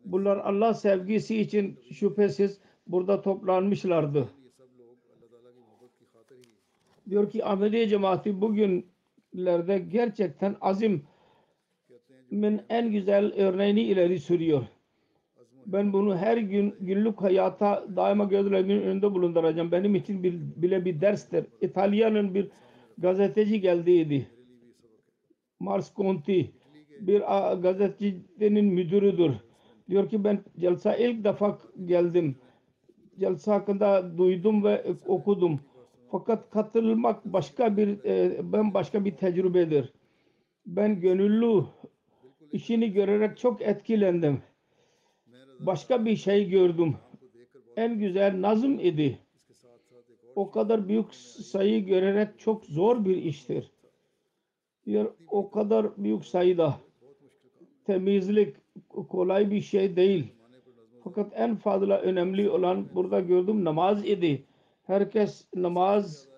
[0.05, 4.29] Bunlar Allah sevgisi için şüphesiz burada toplanmışlardı
[7.11, 11.03] diyor ki Ahmediye cemaati bugünlerde gerçekten azim
[12.31, 14.62] min en güzel örneğini ileri sürüyor.
[15.66, 19.73] Ben bunu her gün günlük hayata daima gözlerimin önünde bulunduracağım.
[19.73, 21.46] Benim için bir, bile bir derstir.
[21.61, 22.51] İtalya'nın bir
[22.99, 24.27] gazeteci geldiydi.
[25.61, 26.51] Mars Conti
[27.01, 27.20] bir
[27.62, 29.33] gazetecinin müdürüdür.
[29.88, 32.37] Diyor ki ben Celsa ilk defa geldim.
[33.18, 35.61] Celsa hakkında duydum ve okudum.
[36.11, 39.92] Fakat katılmak başka bir e, ben başka bir tecrübedir.
[40.66, 41.64] Ben gönüllü
[42.53, 44.42] işini görerek çok etkilendim.
[45.61, 46.96] Başka bir şey gördüm.
[47.77, 49.18] En güzel nazım idi.
[50.35, 53.70] O kadar büyük sayı görerek çok zor bir iştir.
[54.87, 56.77] Yer o kadar büyük sayıda
[57.85, 58.57] temizlik
[59.09, 60.27] kolay bir şey değil.
[61.05, 64.44] Fakat en fazla önemli olan burada gördüm namaz idi
[64.90, 66.31] herkes namazın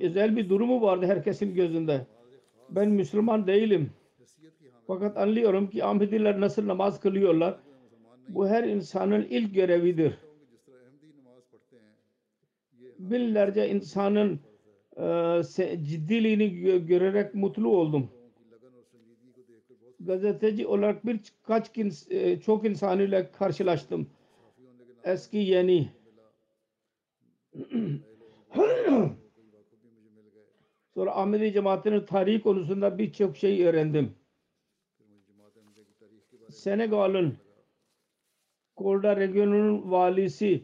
[0.00, 2.06] özel bir durumu vardı herkesin gözünde.
[2.70, 3.90] Ben Müslüman değilim.
[4.86, 7.58] Fakat anlıyorum ki Ahmediler nasıl namaz kılıyorlar.
[8.28, 10.18] Bu her insanın ilk görevidir.
[12.98, 14.40] Binlerce insanın
[14.96, 15.42] e,
[15.82, 16.50] ciddiliğini
[16.86, 18.10] görerek mutlu oldum.
[20.00, 21.70] Gazeteci olarak birkaç
[22.10, 24.06] e, çok insan ile karşılaştım.
[25.04, 25.88] Eski yeni
[30.94, 34.14] Sonra Ahmedi cemaatinin tarihi konusunda birçok şey öğrendim.
[36.50, 37.38] Senegal'ın
[38.76, 40.62] Korda Region'un valisi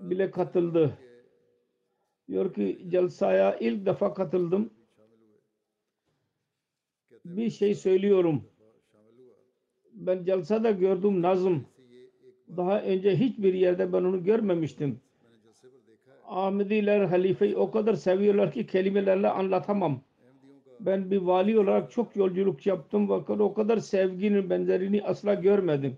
[0.00, 0.98] bile katıldı.
[2.28, 4.70] Diyor ki celsaya ilk defa katıldım.
[7.24, 8.44] Bir şey söylüyorum.
[9.92, 11.66] Ben celsada gördüm nazım.
[12.56, 15.00] Daha önce hiçbir yerde ben onu görmemiştim.
[16.30, 20.00] Ahmediler, halifeyi o kadar seviyorlar ki kelimelerle anlatamam.
[20.80, 25.96] Ben bir vali olarak çok yolculuk yaptım fakat o kadar sevginin benzerini asla görmedim.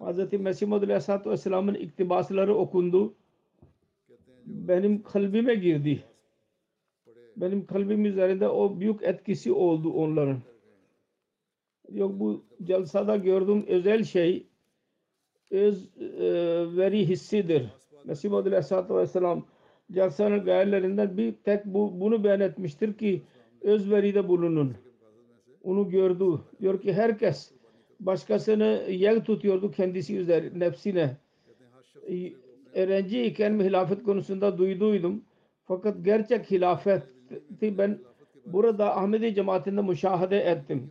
[0.00, 0.32] Hz.
[0.32, 3.14] Mesih Muhammed Aleyhisselatü Vesselam'ın iktibasları okundu.
[4.46, 6.04] Benim kalbime girdi.
[7.36, 10.38] Benim kalbim üzerinde o büyük etkisi oldu onların.
[11.92, 14.46] Yok bu celsada gördüğüm özel şey
[15.50, 16.06] öz e,
[16.76, 17.66] veri hissidir.
[18.04, 19.44] Mesih Maud Aleyhisselatü Vesselam
[19.92, 23.22] Celsan'ın gayelerinden bir tek bu, bunu beyan etmiştir ki
[23.62, 24.74] öz veride bulunun.
[25.62, 26.40] Onu gördü.
[26.60, 27.52] Diyor ki herkes
[28.00, 31.16] başkasını yel tutuyordu kendisi üzeri nefsine.
[32.74, 35.24] Öğrenci iken mi hilafet konusunda duyduydum.
[35.64, 37.98] Fakat gerçek hilafeti ben
[38.46, 40.90] burada Ahmedi cemaatinde müşahede ettim.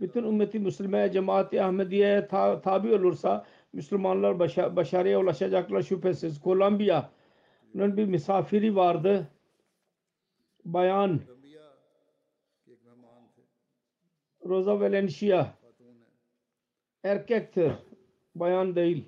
[0.00, 2.28] Bütün ümmeti Müslüme cemaati Ahmediye'ye
[2.62, 6.40] tabi olursa Müslümanlar başa, başarıya ulaşacaklar şüphesiz.
[6.40, 9.28] Kolombiya'nın bir misafiri vardı.
[10.64, 11.20] Bayan
[14.44, 15.54] Rosa Valencia
[17.04, 17.72] erkektir.
[18.34, 19.04] Bayan değil.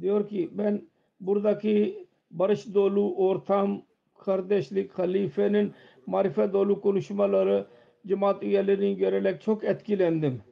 [0.00, 0.82] Diyor ki ben
[1.20, 3.82] buradaki barış dolu ortam
[4.18, 5.74] kardeşlik, halifenin
[6.06, 7.66] marifet dolu konuşmaları,
[8.06, 10.42] cemaat üyelerini görerek çok etkilendim.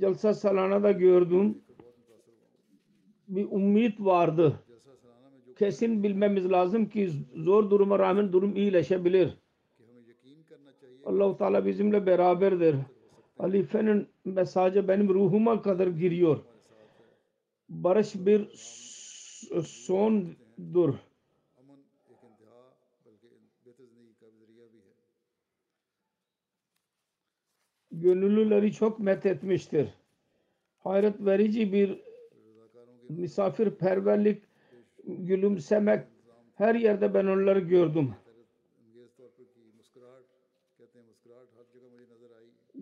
[0.00, 1.58] Celsa Salana'da gördüm
[3.28, 4.60] bir umut vardı.
[5.58, 9.38] Kesin bilmemiz lazım ki zor duruma rağmen durum iyileşebilir.
[11.04, 12.76] Allahu Teala bizimle beraberdir.
[13.38, 16.38] Halifenin mesajı benim ruhuma kadar giriyor.
[17.68, 18.48] Barış bir
[19.64, 20.94] sondur.
[28.02, 29.88] gönüllüleri çok methetmiştir.
[30.78, 32.00] Hayret verici bir
[33.08, 34.42] misafirperverlik,
[35.04, 36.06] gülümsemek
[36.54, 38.14] her yerde ben onları gördüm.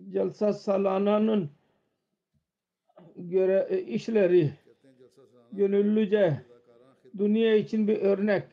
[0.09, 1.49] Celsa Salana'nın
[3.15, 4.51] göre e, işleri
[5.51, 6.41] gönüllüce
[7.17, 8.43] dünya için bir örnek,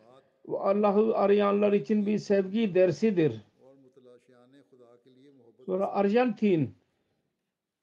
[0.49, 3.41] Allah'ı arayanlar için bir sevgi dersidir.
[5.67, 6.75] Sonra Arjantin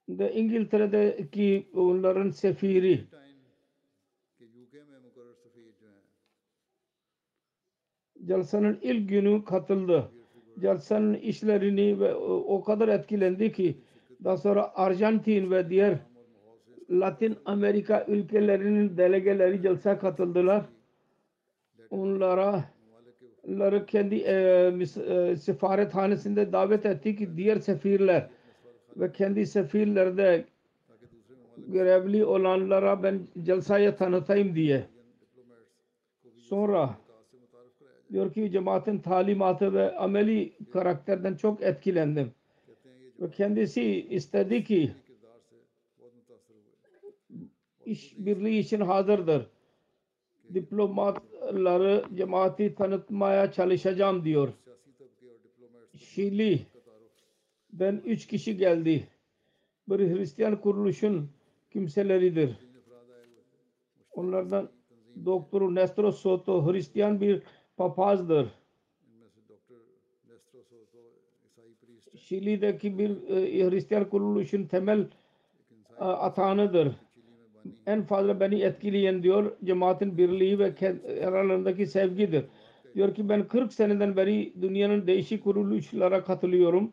[0.08, 3.04] de İngiltere'deki onların sefiri
[8.26, 10.10] Jalsa'nın ilk günü katıldı.
[10.62, 13.76] Jalsa'nın işlerini ve o kadar etkilendi ki
[14.24, 15.98] daha sonra Arjantin ve diğer
[16.90, 20.64] Latin Amerika ülkelerinin delegeleri Jalsa katıldılar.
[21.90, 22.64] Onlara
[23.48, 24.34] ları kendi e,
[25.06, 28.28] e, sefarethanesinde davet etti ki diğer sefirler
[28.96, 30.44] ve kendi sefirlerde
[31.68, 34.86] görevli olanlara ben celsaya tanıtayım diye.
[36.38, 36.96] Sonra
[38.12, 42.30] diyor ki cemaatin talimatı ve ameli karakterden çok etkilendim.
[43.20, 44.92] Ve kendisi istedi ki
[47.86, 49.46] iş birliği için hazırdır
[50.54, 54.52] diplomatları cemaati tanıtmaya çalışacağım diyor.
[55.96, 59.08] Şili'den üç kişi geldi.
[59.88, 61.30] Bir Hristiyan kuruluşun
[61.70, 62.56] kimseleridir.
[64.12, 64.70] Onlardan
[65.24, 67.42] Doktor Nestro Soto Hristiyan bir
[67.76, 68.48] papazdır.
[72.16, 75.06] Şili'deki bir e, Hristiyan kuruluşun temel
[75.98, 76.96] e, atağınıdır
[77.86, 80.74] en fazla beni etkileyen diyor cemaatin birliği ve
[81.26, 82.44] aralarındaki sevgidir.
[82.94, 86.92] Diyor ki ben 40 seneden beri dünyanın değişik kuruluşlara katılıyorum.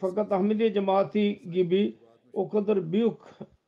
[0.00, 1.96] Fakat Ahmediye cemaati gibi
[2.32, 3.18] o kadar büyük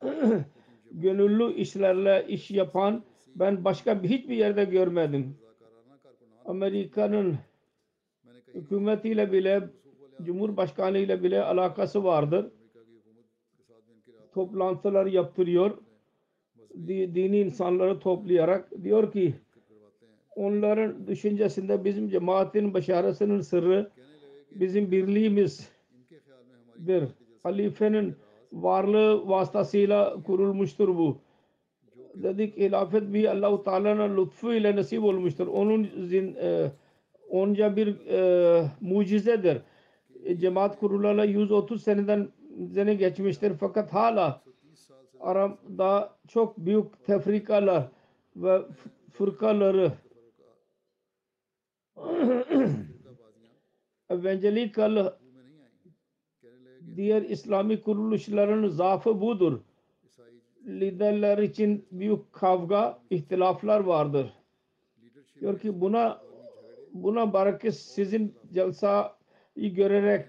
[0.91, 3.03] gönüllü işlerle iş yapan
[3.35, 5.37] ben başka hiçbir yerde görmedim.
[6.45, 7.37] Amerika'nın
[8.53, 9.69] hükümetiyle bile
[10.23, 12.51] Cumhurbaşkanı ile bile alakası vardır
[14.33, 15.77] toplantılar yaptırıyor.
[16.87, 19.35] Dini insanları toplayarak diyor ki
[20.35, 23.91] onların düşüncesinde bizim cemaatin başarısının sırrı
[24.51, 25.67] bizim birliğimizdir.
[27.43, 28.15] Halifenin
[28.53, 31.17] varlığı vasıtasıyla kurulmuştur bu.
[32.15, 35.47] Dedik hilafet bir Allahu Teala'nın lütfu ile nasip olmuştur.
[35.47, 36.71] Onun zin, e,
[37.29, 39.57] onca bir e, mucizedir.
[40.25, 43.53] E, cemaat kurulana 130 seneden üzerine geçmiştir.
[43.59, 44.41] Fakat hala
[45.19, 47.87] Arap'da çok büyük tefrikalar
[48.35, 48.61] ve
[49.11, 49.91] fırkaları
[54.09, 55.13] evangelikal
[56.95, 59.59] diğer İslami kuruluşların zaafı budur.
[60.65, 64.33] Liderler için büyük kavga, ihtilaflar vardır.
[65.39, 66.21] Diyor ki buna
[66.93, 69.13] buna barakis sizin celsayı
[69.55, 70.25] görerek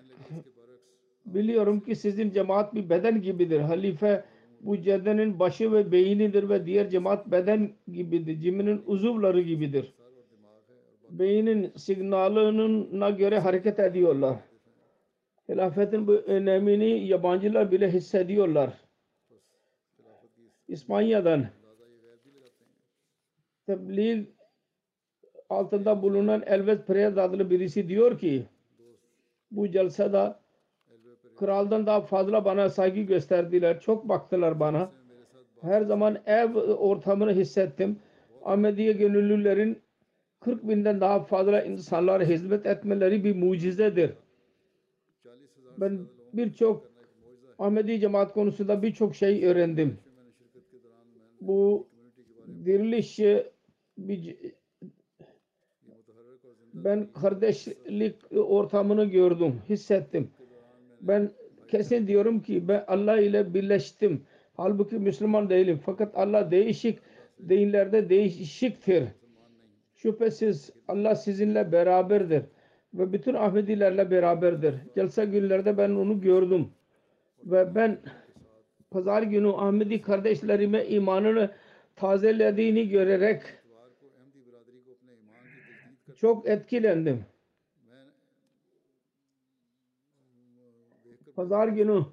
[1.27, 3.61] Biliyorum ki sizin cemaat bir beden gibidir.
[3.61, 4.25] Halife
[4.61, 8.41] bu cedenin başı ve beynidir ve diğer cemaat beden gibidir.
[8.41, 9.95] Ciminin uzuvları gibidir.
[11.11, 14.37] Beynin signalına göre hareket ediyorlar.
[15.49, 18.73] Hilafetin bu önemini yabancılar bile hissediyorlar.
[20.69, 21.47] İspanya'dan
[23.67, 24.27] tebliğ
[25.51, 28.45] altında bulunan Elvis Preyaz adlı birisi diyor ki
[29.51, 30.42] bu celsada
[31.43, 33.81] kraldan daha fazla bana saygı gösterdiler.
[33.81, 34.91] Çok baktılar bana.
[35.61, 37.99] Her zaman ev ortamını hissettim.
[38.45, 39.79] Ahmediye gönüllülerin
[40.41, 44.11] 40 binden daha fazla insanlara hizmet etmeleri bir mucizedir.
[45.79, 45.99] Ben
[46.33, 46.93] birçok
[47.59, 49.99] Ahmedi cemaat konusunda birçok şey öğrendim.
[51.41, 51.89] Bu
[52.65, 53.21] diriliş
[56.75, 60.31] ben kardeşlik ortamını gördüm, hissettim
[61.03, 61.31] ben
[61.69, 64.23] kesin diyorum ki ben Allah ile birleştim.
[64.57, 65.81] Halbuki Müslüman değilim.
[65.87, 66.99] Fakat Allah değişik
[67.49, 69.05] dinlerde değişiktir.
[69.95, 72.43] Şüphesiz Allah sizinle beraberdir.
[72.95, 74.75] Ve bütün Ahmedilerle beraberdir.
[74.95, 76.69] Celsa günlerde ben onu gördüm.
[77.45, 77.99] Ve ben
[78.91, 81.51] pazar günü Ahmedi kardeşlerime imanını
[81.97, 83.43] tazelediğini görerek
[86.17, 87.25] çok etkilendim.
[91.37, 92.05] Pazar günü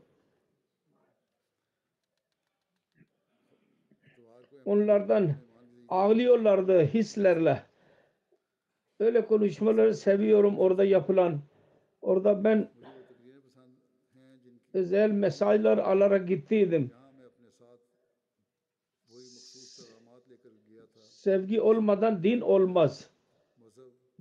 [4.66, 5.36] onlardan
[5.90, 7.64] ağlıyorlardı hislerle.
[9.00, 11.40] Öyle konuşmaları seviyorum orada yapılan.
[12.02, 12.70] Orada ben
[14.74, 16.92] özel mesajlar alarak gittiydim.
[21.10, 23.10] Sevgi olmadan din olmaz.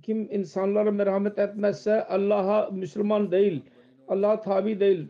[0.03, 3.63] Kim insanlara merhamet etmezse Allah'a Müslüman değil.
[4.09, 5.07] Allah'a tabi değil.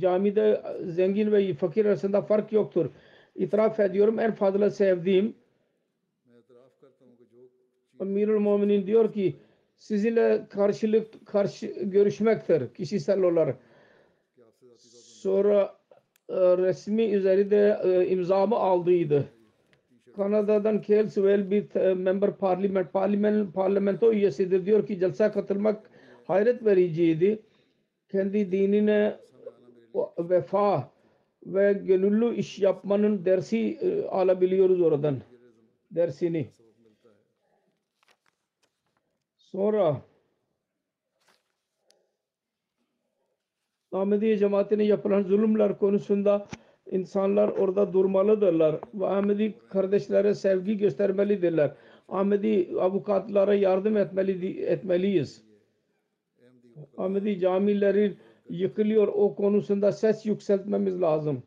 [0.00, 2.90] Camide zengin ve fakir arasında fark yoktur.
[3.34, 5.34] İtiraf ediyorum en fazla sevdiğim
[8.00, 9.36] Amirul Muminin diyor ki
[9.76, 13.56] sizinle karşılık karşı görüşmektir kişisel olarak.
[15.06, 15.76] Sonra
[16.28, 19.28] e, resmi üzerinde e, imzamı aldıydı.
[20.16, 24.66] Kanada'dan Kel Sewell bir e, member parlament, parlament, parlamento üyesidir.
[24.66, 25.90] Diyor ki celsa katılmak
[26.24, 27.42] hayret vericiydi
[28.16, 29.16] kendi dinine
[30.18, 30.90] vefa
[31.46, 35.20] ve gönüllü iş yapmanın dersi e, alabiliyoruz oradan.
[35.90, 36.50] Dersini.
[39.38, 40.02] Sonra
[43.92, 46.46] Ahmediye cemaatine yapılan zulümler konusunda
[46.90, 51.74] insanlar orada durmalıdırlar ve Ahmedi kardeşlere sevgi göstermelidirler.
[52.08, 55.45] Ahmedi avukatlara yardım etmeli etmeliyiz.
[56.96, 58.16] Ahmedi camilerin
[58.48, 61.42] yıkılıyor o konusunda ses yükseltmemiz lazım.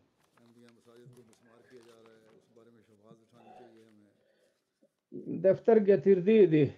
[5.12, 6.74] Defter getirdiydi.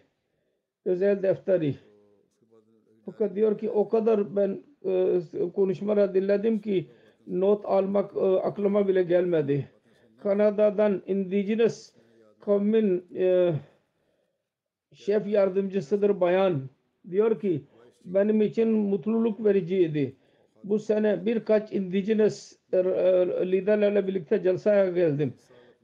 [0.85, 1.75] Özel defteri.
[3.05, 5.21] Fakat diyor ki o kadar ben e,
[5.55, 6.87] konuşmaları dinledim ki
[7.27, 9.69] not almak e, aklıma bile gelmedi.
[10.23, 11.91] Kanada'dan indigenous
[12.39, 13.53] kavmin e,
[14.93, 16.69] şef yardımcısıdır bayan.
[17.09, 17.65] Diyor ki
[18.05, 20.15] benim için mutluluk vericiydi.
[20.63, 22.81] Bu sene birkaç indigenous e, e,
[23.51, 25.33] liderlerle birlikte celsaya geldim.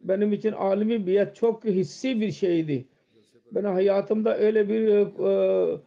[0.03, 2.85] Benim için alimi biat çok hissi bir şeydi.
[3.51, 5.77] Ben hayatımda öyle bir e, e,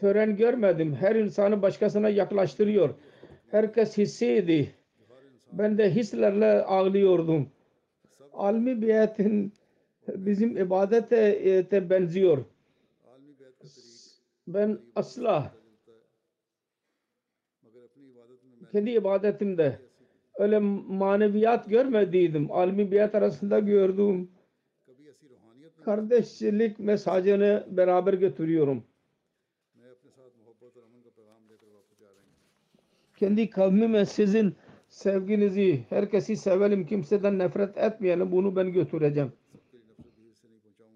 [0.00, 0.94] tören görmedim.
[0.94, 2.94] Her insanı başkasına yaklaştırıyor.
[3.50, 4.70] Herkes hissiydi.
[5.52, 7.48] Ben de hislerle ağlıyordum.
[8.32, 9.52] Almi biatın
[10.08, 12.44] bizim ibadete benziyor.
[14.46, 15.52] Ben asla
[18.72, 19.78] kendi ibadetimde
[20.38, 22.52] öyle maneviyat görmediydim.
[22.52, 24.30] Almi biat arasında gördüm.
[25.84, 28.84] Kardeşlik mesajını beraber götürüyorum.
[33.16, 34.54] Kendi kavmime sizin
[34.88, 38.32] sevginizi, herkesi sevelim, kimseden nefret etmeyelim.
[38.32, 39.32] Bunu ben götüreceğim.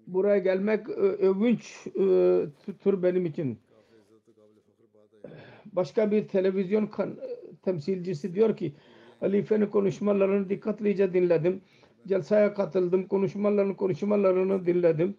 [0.07, 1.87] Buraya gelmek övünç
[2.83, 3.59] tür benim için.
[5.65, 7.17] Başka bir televizyon kan
[7.65, 8.73] temsilcisi diyor ki
[9.21, 11.61] Alife'nin konuşmalarını dikkatlice dinledim.
[12.07, 13.07] Celsaya katıldım.
[13.07, 15.17] Konuşmalarını konuşmalarını dinledim.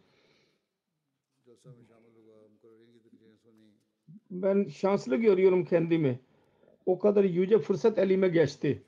[4.30, 6.20] Ben şanslı görüyorum kendimi.
[6.86, 8.82] O kadar yüce fırsat elime geçti.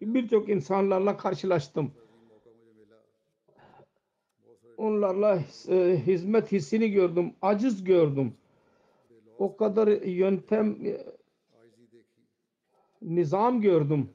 [0.00, 1.92] Birçok insanlarla karşılaştım.
[4.76, 7.32] Onlarla e, hizmet hissini gördüm.
[7.42, 8.32] Aciz gördüm.
[9.38, 10.76] O kadar yöntem
[13.06, 14.08] nizam gördüm.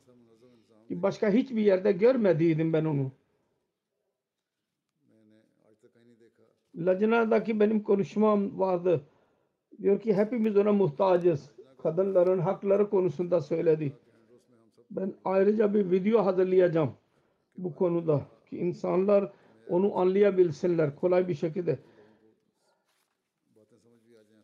[0.87, 3.11] Ki başka hiçbir yerde görmediydim ben onu.
[6.75, 9.01] Lajna'daki benim konuşmam vardı.
[9.81, 11.51] Diyor ki hepimiz ona muhtacız.
[11.83, 13.93] Kadınların hakları konusunda söyledi.
[14.91, 16.93] Ben ayrıca bir video hazırlayacağım
[17.57, 18.25] bu konuda.
[18.49, 19.31] Ki insanlar
[19.69, 21.79] onu anlayabilsinler kolay bir şekilde.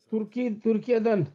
[0.09, 1.27] Türkiye Türkiye'den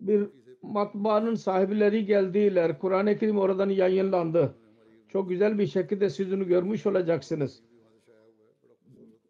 [0.00, 0.28] bir
[0.62, 2.78] matbaanın sahipleri geldiler.
[2.78, 4.54] Kur'an-ı Kerim oradan yayınlandı.
[5.08, 7.62] Çok güzel bir şekilde siz görmüş olacaksınız.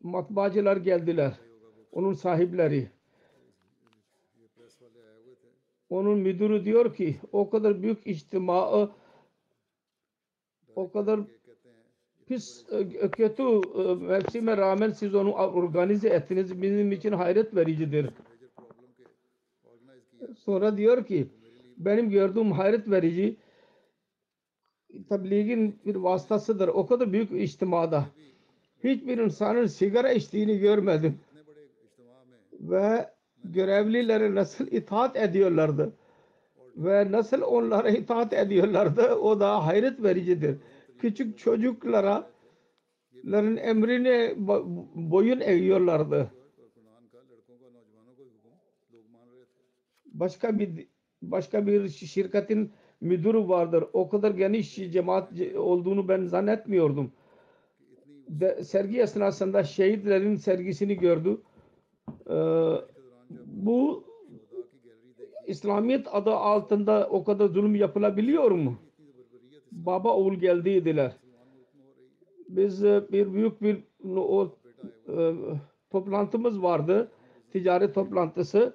[0.03, 1.35] Matbaacılar geldiler.
[1.93, 2.91] Onun sahipleri.
[5.91, 8.91] Onun müdürü diyor ki o kadar büyük içtimaı
[10.77, 11.21] o kadar
[12.27, 16.63] pis e, kötü e, mevsime rağmen siz onu organize ettiniz.
[16.63, 18.11] Bizim için hayret vericidir.
[20.45, 21.29] Sonra diyor ki
[21.77, 23.37] benim gördüğüm hayret verici
[25.09, 26.69] tebliğin bir vasıtasıdır.
[26.69, 28.07] O kadar büyük içtimada
[28.85, 31.19] hiçbir insanın sigara içtiğini görmedim.
[32.53, 33.11] Ve
[33.45, 35.93] görevlilere nasıl itaat ediyorlardı.
[36.77, 39.15] Ve nasıl onlara itaat ediyorlardı.
[39.15, 40.57] O da hayret vericidir.
[40.99, 42.31] Küçük çocuklara
[43.57, 44.35] emrine
[44.95, 46.31] boyun eğiyorlardı.
[50.21, 50.89] başka bir
[51.23, 53.85] başka bir şirketin müdürü vardır.
[53.93, 57.13] O kadar geniş cemaat olduğunu ben zannetmiyordum.
[58.29, 61.41] De, sergi esnasında şehitlerin sergisini gördü.
[62.31, 62.35] Ee,
[63.47, 64.05] bu
[65.47, 68.79] İslamiyet adı altında o kadar zulüm yapılabiliyor mu?
[69.73, 71.17] Baba oğul geldi dediler.
[72.49, 73.85] Biz e, bir büyük bir
[74.17, 74.57] o,
[75.09, 75.33] e,
[75.91, 77.11] toplantımız vardı.
[77.53, 78.75] Ticaret toplantısı.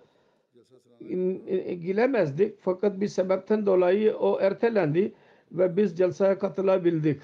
[1.01, 1.15] E,
[1.47, 2.59] e, gilemezdik.
[2.59, 5.13] Fakat bir sebepten dolayı o ertelendi
[5.51, 7.21] ve biz celsaya katılabildik.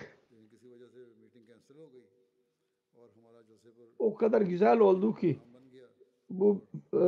[4.00, 5.40] O kadar güzel oldu ki
[6.30, 6.62] bu
[6.94, 7.00] e,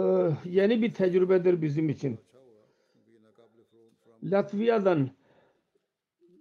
[0.45, 2.19] yeni bir tecrübedir bizim için.
[4.23, 5.09] Latviya'dan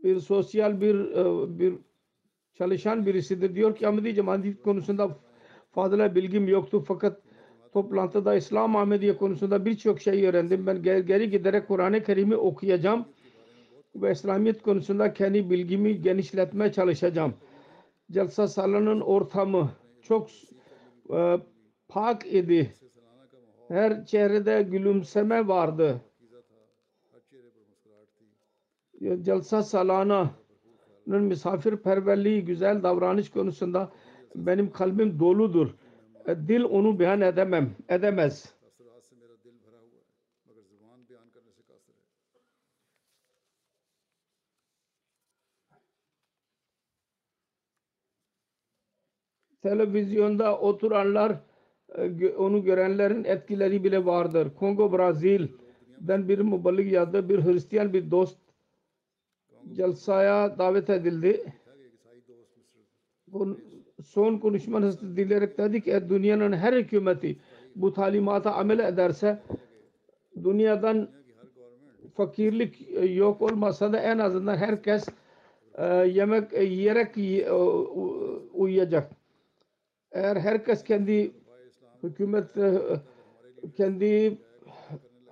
[0.05, 1.75] bir sosyal bir e, bir
[2.55, 3.55] çalışan birisidir.
[3.55, 5.19] Diyor ki Ahmedi Cemaat konusunda
[5.71, 7.23] fazla bilgim yoktu fakat
[7.73, 10.67] toplantıda İslam Ahmediye konusunda birçok şey öğrendim.
[10.67, 13.05] Ben geri giderek Kur'an-ı Kerim'i okuyacağım
[13.95, 17.35] ve İslamiyet konusunda kendi bilgimi genişletmeye çalışacağım.
[18.11, 19.71] Celsa salonun ortamı
[20.03, 20.29] çok
[21.15, 21.39] e,
[21.89, 22.75] pak idi.
[23.69, 26.01] Her çehrede gülümseme vardı.
[29.23, 33.93] Celsa salana'nın misafirperverliği, güzel davranış konusunda
[34.35, 35.75] benim kalbim doludur.
[36.27, 38.55] E, dil onu beyan edemem, edemez.
[49.63, 51.37] Televizyonda oturanlar
[51.95, 54.49] e, onu görenlerin etkileri bile vardır.
[54.59, 57.29] Kongo Brazil'den bir müballik yazdı.
[57.29, 58.39] Bir Hristiyan bir dost
[59.73, 61.53] celsaya davet edildi.
[63.29, 63.72] Bunun
[64.05, 67.37] son konuşmanızı dilerek dedi ki dünyanın her hükümeti
[67.77, 69.43] bu talimata amel ederse
[70.45, 71.09] dünyadan
[72.15, 75.09] fakirlik e, yok olmasa da en azından herkes
[75.75, 77.17] e, yemek e, yiyerek
[78.55, 79.13] uyuyacak.
[80.13, 81.33] Eğer herkes kendi
[82.03, 82.45] hükümet
[83.77, 84.39] kendi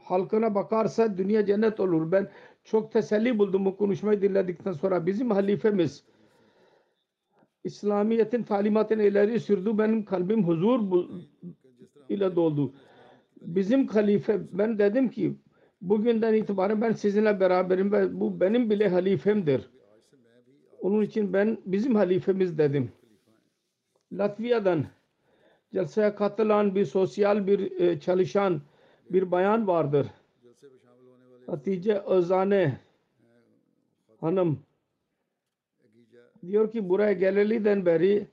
[0.02, 2.12] halkına bakarsa dünya cennet olur.
[2.12, 2.28] Ben
[2.64, 5.06] çok teselli buldum bu konuşmayı dinledikten sonra.
[5.06, 6.04] Bizim halifemiz
[7.64, 9.78] İslamiyet'in talimatını ileri sürdü.
[9.78, 11.08] Benim kalbim huzur
[12.08, 12.74] ile doldu.
[13.40, 15.36] Bizim halife ben dedim ki
[15.80, 19.70] bugünden itibaren ben sizinle beraberim ve bu benim bile halifemdir.
[20.80, 22.92] Onun için ben bizim halifemiz dedim.
[24.12, 24.86] Latviya'dan
[25.72, 28.62] celseye katılan bir sosyal bir e, çalışan
[29.10, 30.06] bir bayan vardır.
[31.46, 32.80] Hatice Özane
[34.20, 34.58] hanım
[36.46, 38.26] diyor ki buraya geleliden beri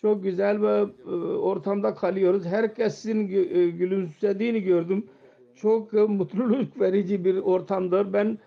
[0.00, 2.44] çok güzel ve e, ortamda kalıyoruz.
[2.44, 5.06] Herkesin e, gülümsediğini gördüm.
[5.54, 8.12] Çok e, mutluluk verici bir ortamdır.
[8.12, 8.38] Ben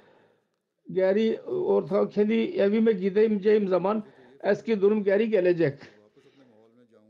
[0.91, 4.03] geri ortam kendi evime gideceğim zaman
[4.43, 5.73] eski durum geri gelecek.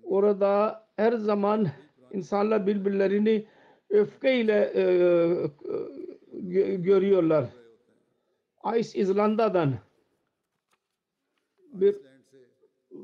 [0.03, 1.67] Orada her zaman
[2.11, 3.45] insanlar birbirlerini
[3.89, 4.85] öfkeyle e, e,
[6.33, 7.45] gö- görüyorlar.
[8.77, 9.73] Ice İzlanda'dan
[11.73, 11.95] bir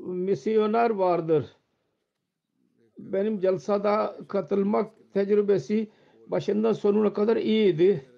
[0.06, 1.56] misyoner vardır.
[2.98, 5.90] Benim celsada katılmak tecrübesi
[6.26, 8.10] başından sonuna kadar iyiydi.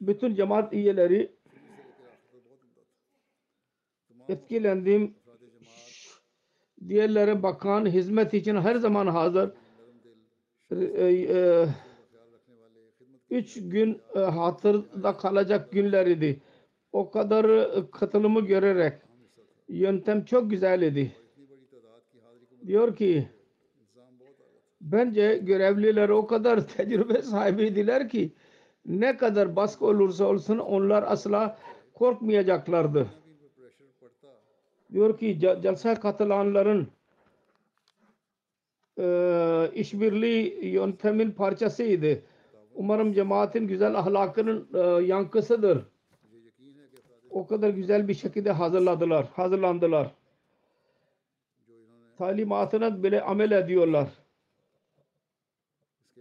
[0.00, 1.32] Bütün cemaat üyeleri
[4.28, 5.14] etkilendim.
[6.88, 9.52] Diğerlere bakan hizmet için her zaman hazır.
[10.70, 11.66] E, e,
[13.30, 16.40] üç gün e, hatırda kalacak günler idi.
[16.92, 18.92] O kadar e, katılımı görerek
[19.72, 21.12] yöntem çok güzel idi.
[22.66, 23.28] Diyor ki
[24.80, 28.32] bence görevliler o kadar tecrübe sahibiydiler ki
[28.86, 31.58] ne kadar baskı olursa olsun onlar asla
[31.94, 33.06] korkmayacaklardı.
[34.92, 36.88] Diyor ki celsa katılanların
[38.98, 42.22] e, işbirliği yöntemin parçasıydı.
[42.74, 45.91] Umarım cemaatin güzel ahlakının e, yankısıdır.
[47.32, 50.14] O kadar güzel bir şekilde hazırladılar, hazırlandılar.
[52.18, 54.08] Talimatına bile amel ediyorlar.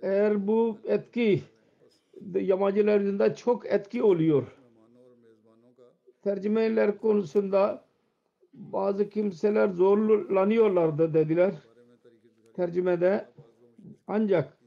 [0.01, 1.43] Eğer bu etki
[2.33, 4.57] yabancılar çok etki oluyor.
[6.21, 7.85] Tercümeler konusunda
[8.53, 11.53] bazı kimseler zorlanıyorlardı dediler.
[12.55, 13.25] Tercümede
[14.07, 14.60] ancak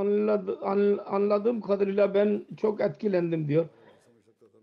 [0.00, 3.66] anladı, an- anladığım kadarıyla ben çok etkilendim diyor.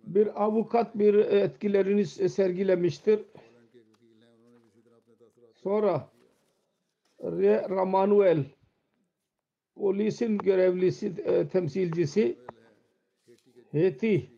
[0.03, 3.19] Bir avukat bir etkilerini sergilemiştir.
[5.53, 6.09] Sonra
[7.69, 8.45] Ramanuel
[9.75, 12.37] polisin görevlisi e, temsilcisi
[13.71, 14.29] Heti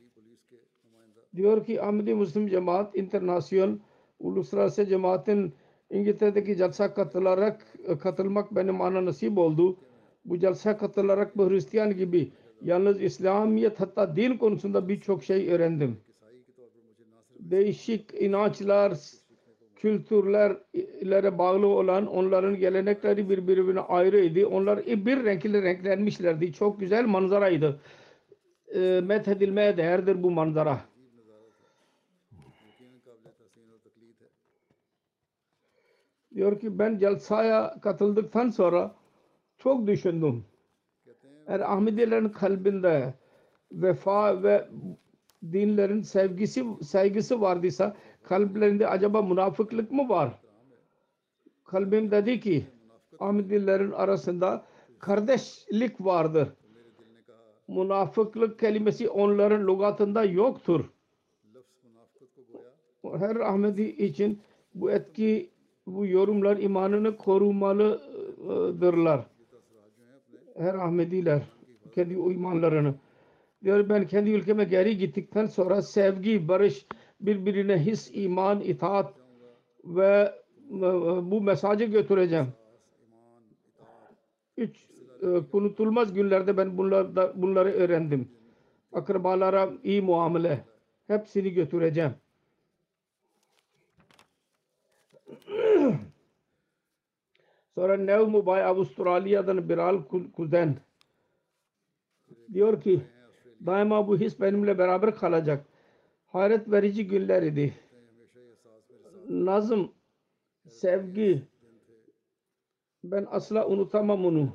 [1.36, 3.78] diyor ki Ahmedi Müslim Cemaat Internasyonel
[4.20, 5.54] Uluslararası Cemaatin
[5.90, 7.66] İngiltere'deki jalsa katılarak
[8.00, 9.78] katılmak benim ana nasip oldu.
[10.26, 15.98] Bu jalsa katılarak bu Hristiyan gibi yalnız İslamiyet hatta din konusunda birçok şey öğrendim.
[17.40, 18.98] Değişik inançlar,
[19.76, 24.48] kültürlere bağlı olan onların gelenekleri birbirine ayrıydı.
[24.48, 26.54] Onlar bir renkli renklenmişlerdi.
[26.54, 27.80] Çok güzel manzaraydı.
[28.76, 30.80] E, methedilmeye değerdir bu manzara.
[36.36, 38.96] Diyor ki ben Celsa'ya katıldıktan sonra
[39.66, 40.46] çok düşündüm.
[41.48, 43.14] Eğer Ahmedilerin kalbinde
[43.72, 44.70] vefa ve
[45.52, 50.40] dinlerin sevgisi saygısı vardıysa kalplerinde acaba münafıklık mı var?
[51.64, 52.66] Kalbim dedi ki
[53.20, 54.66] Ahmedilerin arasında
[55.00, 56.50] kardeşlik vardır.
[57.68, 60.86] Münafıklık kelimesi onların lügatında yoktur.
[63.04, 64.42] Her Ahmedi için
[64.74, 65.50] bu etki
[65.88, 69.35] bu yorumlar imanını korumalıdırlar.
[70.58, 71.42] Her Ahmediler
[71.96, 72.96] kendi imanlarını.
[73.64, 76.86] Diyor ben kendi ülkeme geri gittikten sonra sevgi, barış,
[77.22, 79.14] birbirine his, iman, itaat
[79.84, 80.34] ve
[81.22, 82.48] bu mesajı götüreceğim.
[84.58, 84.88] Üç
[85.22, 88.28] e, unutulmaz günlerde ben bunlarda, bunları öğrendim.
[88.94, 90.66] Akrabalara iyi muamele.
[91.08, 92.12] Hepsini götüreceğim.
[97.76, 100.02] Sonra Nev Mubay Avustralya'dan Biral
[100.36, 100.76] Kuzen
[102.54, 103.02] diyor ki
[103.66, 105.66] daima bu his benimle beraber kalacak.
[106.28, 107.74] Hayret verici günler idi.
[109.30, 109.92] Nazım,
[110.68, 111.42] sevgi
[113.04, 114.50] ben asla unutamam onu.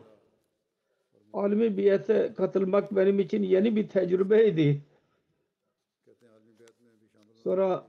[1.32, 4.82] Alimi biyete katılmak benim için yeni bir tecrübeydi.
[7.34, 7.86] Sonra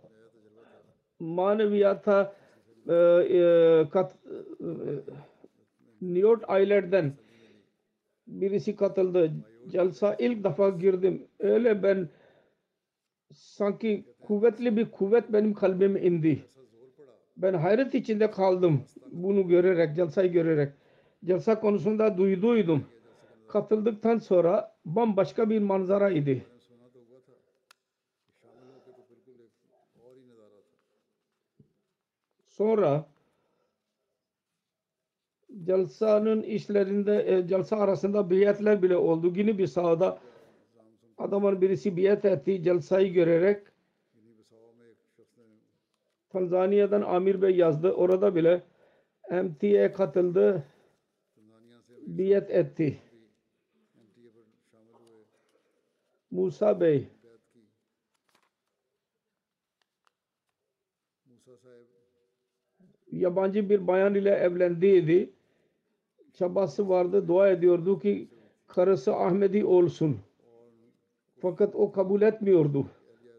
[1.20, 2.41] maneviyata
[2.90, 4.16] e, e, kat,
[4.60, 4.66] e,
[6.02, 7.14] New York Island'den
[8.28, 9.32] birisi katıldı.
[9.72, 11.28] Jalsa ilk defa girdim.
[11.40, 12.10] Öyle ben
[13.34, 16.44] sanki kuvvetli bir kuvvet benim kalbime indi.
[17.38, 20.74] Ben hayret içinde kaldım bunu görerek, jalsayı görerek.
[21.24, 22.86] Jalsa konusunda duyduydum.
[23.48, 26.46] Katıldıktan sonra bambaşka bir manzara idi.
[32.62, 33.06] Sonra
[35.66, 39.34] Jalsa'nın işlerinde, e, Jalsa arasında biyetler bile oldu.
[39.36, 40.20] Yine bir sahada
[41.18, 43.68] adamın birisi biyet etti Jalsa'yı görerek.
[46.30, 47.92] Tanzanya'dan Amir Bey yazdı.
[47.92, 48.64] Orada bile
[49.32, 50.64] MT'ye katıldı.
[52.08, 53.00] Biyet etti.
[56.32, 57.08] Musa Bey
[63.12, 65.30] yabancı bir bayan ile evlendiydi.
[66.34, 67.28] Çabası vardı.
[67.28, 68.28] Dua ediyordu ki
[68.68, 70.18] karısı Ahmedi olsun.
[71.40, 72.86] Fakat o kabul etmiyordu.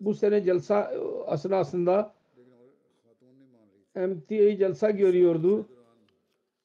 [0.01, 0.93] Bu sene celsa
[1.33, 2.15] esnasında
[3.95, 5.67] MTA celsa görüyordu.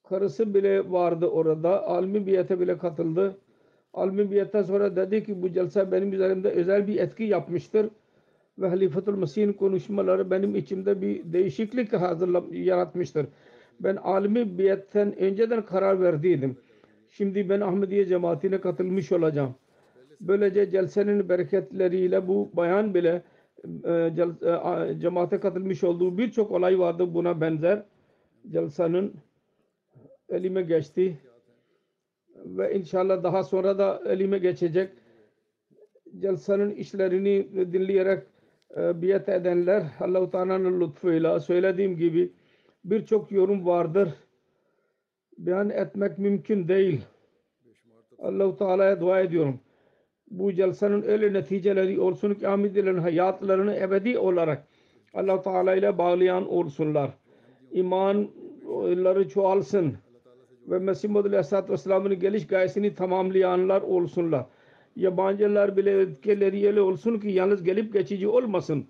[0.04, 1.88] Karısı bile vardı orada.
[1.88, 3.38] Almi biyete bile katıldı.
[3.94, 7.90] Almi biyetten sonra dedi ki bu celsa benim üzerimde özel bir etki yapmıştır.
[8.60, 13.28] Ve Halifatul Mesih'in konuşmaları benim içimde bir değişiklik hazırla, yaratmıştır.
[13.80, 16.58] Ben alimi biyetten önceden karar verdiydim.
[17.10, 19.56] Şimdi ben Ahmediye cemaatine katılmış olacağım.
[20.22, 23.24] Böylece celsenin bereketleriyle bu bayan bile
[23.86, 27.84] e, e, cemaate katılmış olduğu birçok olay vardı buna benzer.
[28.52, 29.14] Jalsanın
[30.30, 31.18] elime geçti
[32.46, 34.90] ve inşallah daha sonra da elime geçecek.
[36.22, 38.24] Jalsanın işlerini dinleyerek
[38.78, 42.32] e, biat edenler Allah-u Teala'nın lütfuyla söylediğim gibi
[42.86, 44.14] birçok yorum vardır.
[45.38, 47.02] Beyan etmek mümkün değil.
[48.20, 49.60] Allah-u Teala'ya dua ediyorum.
[50.32, 54.68] Bu jalsanın öyle neticeleri olsun ki Ahmedilerin hayatlarını ebedi olarak
[55.14, 57.10] Allah Teala ile bağlayan olsunlar.
[57.72, 59.98] İmanları çoğalsın
[60.68, 64.46] ve Mesih Muhammed Aleyhisselatü Vesselam'ın geliş gayesini tamamlayanlar olsunlar.
[64.98, 68.86] Yabancılar bile etkileri öyle olsun ki yalnız gelip geçici olmasın.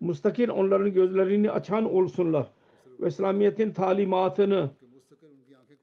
[0.00, 2.46] Mustakil onların gözlerini açan olsunlar.
[3.00, 4.70] Ve İslamiyet'in talimatını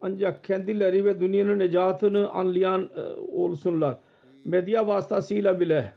[0.01, 3.01] ancak kendileri ve dünyanın necatını anlayan e,
[3.31, 3.97] olsunlar.
[4.45, 5.93] Medya vasıtasıyla bile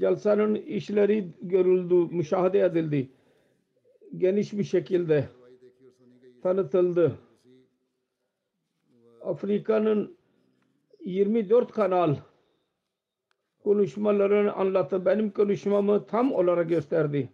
[0.00, 3.08] Jalsanın işleri görüldü, müşahede edildi.
[4.16, 5.28] Geniş bir şekilde
[6.42, 7.18] tanıtıldı.
[9.24, 10.16] Afrika'nın
[11.04, 12.16] 24 kanal
[13.64, 15.04] konuşmalarını anlattı.
[15.06, 17.28] Benim konuşmamı tam olarak gösterdi.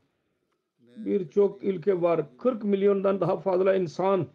[0.96, 2.26] Birçok ülke var.
[2.38, 4.26] 40 milyondan daha fazla insan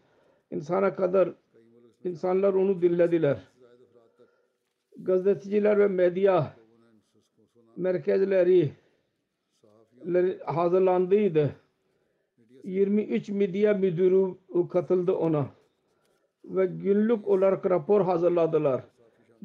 [0.52, 1.30] insana kadar
[2.04, 3.38] insanlar onu dinlediler.
[4.98, 6.54] Gazeteciler ve medya
[7.78, 8.72] merkezleri
[10.46, 11.56] hazırlandıydı.
[12.64, 14.36] 23 medya müdürü
[14.70, 15.48] katıldı ona
[16.46, 18.84] ve günlük olarak rapor hazırladılar.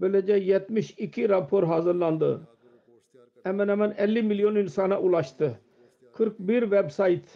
[0.00, 2.48] Böylece 72 rapor hazırlandı.
[3.42, 5.60] Hemen hemen 50 milyon insana ulaştı.
[6.12, 7.28] 41 website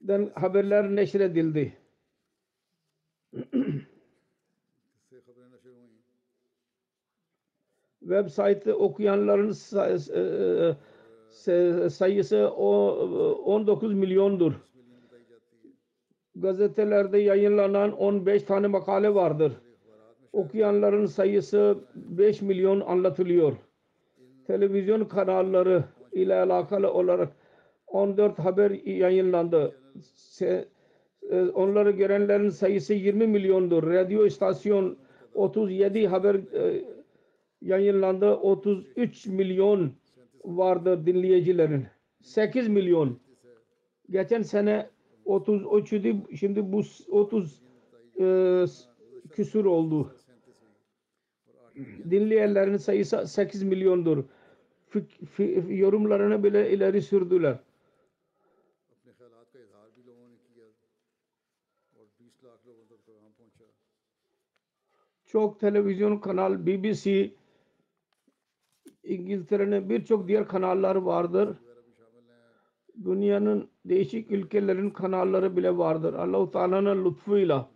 [0.00, 1.76] den haberler neşredildi.
[8.00, 9.52] Website okuyanların
[11.88, 14.54] sayısı 19 milyondur.
[16.40, 19.52] Gazetelerde yayınlanan 15 tane makale vardır.
[20.32, 23.56] Okuyanların sayısı 5 milyon anlatılıyor.
[24.46, 27.28] Televizyon kanalları ile alakalı olarak
[27.86, 29.74] 14 haber yayınlandı.
[31.54, 33.82] Onları görenlerin sayısı 20 milyondur.
[33.82, 34.98] Radyo istasyon
[35.34, 36.36] 37 haber
[37.62, 38.34] yayınlandı.
[38.34, 39.92] 33 milyon
[40.44, 41.86] vardı dinleyicilerin.
[42.22, 43.18] 8 milyon.
[44.10, 44.86] Geçen sene
[45.28, 46.16] 33 idi.
[46.36, 47.62] Şimdi bu 30
[48.20, 48.64] e,
[49.30, 50.14] küsur oldu.
[52.10, 54.24] Dinleyenlerin sayısı 8 milyondur.
[54.88, 57.58] Fik, fi, yorumlarını bile ileri sürdüler.
[65.26, 67.30] Çok televizyon kanal, BBC,
[69.02, 71.56] İngiltere'nin birçok diğer kanallar vardır.
[73.04, 76.14] Dünyanın değişik ülkelerin kanalları bile vardır.
[76.14, 77.68] Allah-u Teala'nın lütfuyla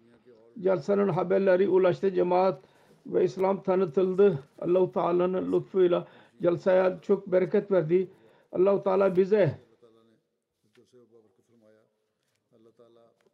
[0.56, 2.62] Jalsanın haberleri ulaştı cemaat
[3.06, 4.38] ve İslam tanıtıldı.
[4.58, 6.06] Allah-u Teala'nın lütfuyla
[6.42, 8.08] Jalsaya çok bereket verdi.
[8.52, 9.58] Allah-u Teala bize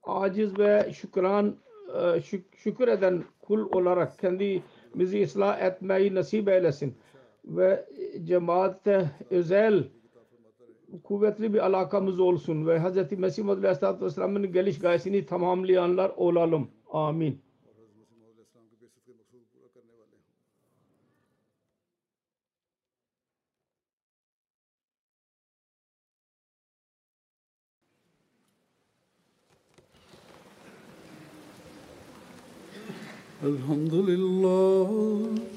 [0.03, 1.57] aciz ve şükran
[2.25, 6.95] şük şükür eden kul olarak kendimizi ıslah etmeyi nasip eylesin
[7.45, 7.85] ve
[8.25, 9.85] cemaatte özel
[11.04, 13.12] kuvvetli bir alakamız olsun ve Hz.
[13.18, 16.68] Mesih Muhammed Aleyhisselatü Vesselam'ın geliş gayesini tamamlayanlar olalım.
[16.92, 17.42] Amin.
[33.44, 35.57] الحمد لله